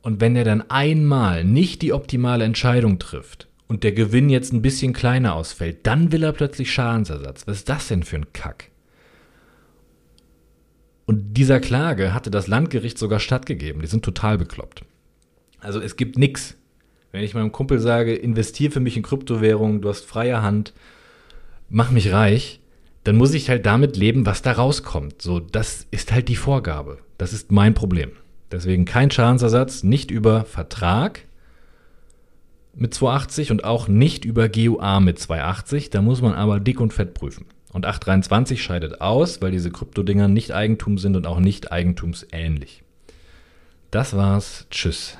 Und 0.00 0.22
wenn 0.22 0.34
er 0.34 0.44
dann 0.44 0.70
einmal 0.70 1.44
nicht 1.44 1.82
die 1.82 1.92
optimale 1.92 2.44
Entscheidung 2.44 2.98
trifft 2.98 3.48
und 3.68 3.84
der 3.84 3.92
Gewinn 3.92 4.30
jetzt 4.30 4.54
ein 4.54 4.62
bisschen 4.62 4.94
kleiner 4.94 5.34
ausfällt, 5.34 5.86
dann 5.86 6.10
will 6.10 6.22
er 6.22 6.32
plötzlich 6.32 6.72
Schadensersatz. 6.72 7.46
Was 7.46 7.58
ist 7.58 7.68
das 7.68 7.86
denn 7.86 8.02
für 8.02 8.16
ein 8.16 8.32
Kack? 8.32 8.70
Und 11.04 11.36
dieser 11.36 11.60
Klage 11.60 12.14
hatte 12.14 12.30
das 12.30 12.46
Landgericht 12.46 12.96
sogar 12.96 13.20
stattgegeben. 13.20 13.82
Die 13.82 13.88
sind 13.88 14.06
total 14.06 14.38
bekloppt. 14.38 14.86
Also 15.60 15.80
es 15.80 15.96
gibt 15.96 16.16
nichts. 16.16 16.56
Wenn 17.10 17.22
ich 17.22 17.34
meinem 17.34 17.52
Kumpel 17.52 17.78
sage, 17.78 18.14
investier 18.14 18.72
für 18.72 18.80
mich 18.80 18.96
in 18.96 19.02
Kryptowährungen, 19.02 19.82
du 19.82 19.90
hast 19.90 20.06
freie 20.06 20.40
Hand, 20.40 20.72
mach 21.72 21.90
mich 21.90 22.12
reich, 22.12 22.60
dann 23.04 23.16
muss 23.16 23.34
ich 23.34 23.48
halt 23.48 23.66
damit 23.66 23.96
leben, 23.96 24.26
was 24.26 24.42
da 24.42 24.52
rauskommt. 24.52 25.20
So, 25.20 25.40
das 25.40 25.86
ist 25.90 26.12
halt 26.12 26.28
die 26.28 26.36
Vorgabe. 26.36 26.98
Das 27.18 27.32
ist 27.32 27.50
mein 27.50 27.74
Problem. 27.74 28.12
Deswegen 28.52 28.84
kein 28.84 29.10
Schadensersatz, 29.10 29.82
nicht 29.82 30.10
über 30.10 30.44
Vertrag 30.44 31.24
mit 32.74 32.94
280 32.94 33.50
und 33.50 33.64
auch 33.64 33.88
nicht 33.88 34.24
über 34.24 34.48
GUA 34.48 35.00
mit 35.00 35.18
280. 35.18 35.90
Da 35.90 36.02
muss 36.02 36.22
man 36.22 36.34
aber 36.34 36.60
dick 36.60 36.78
und 36.80 36.92
fett 36.92 37.14
prüfen. 37.14 37.46
Und 37.72 37.86
823 37.86 38.62
scheidet 38.62 39.00
aus, 39.00 39.40
weil 39.40 39.50
diese 39.50 39.70
Kryptodinger 39.70 40.28
nicht 40.28 40.52
Eigentum 40.52 40.98
sind 40.98 41.16
und 41.16 41.26
auch 41.26 41.40
nicht 41.40 41.72
eigentumsähnlich. 41.72 42.82
Das 43.90 44.14
war's. 44.14 44.66
Tschüss. 44.70 45.16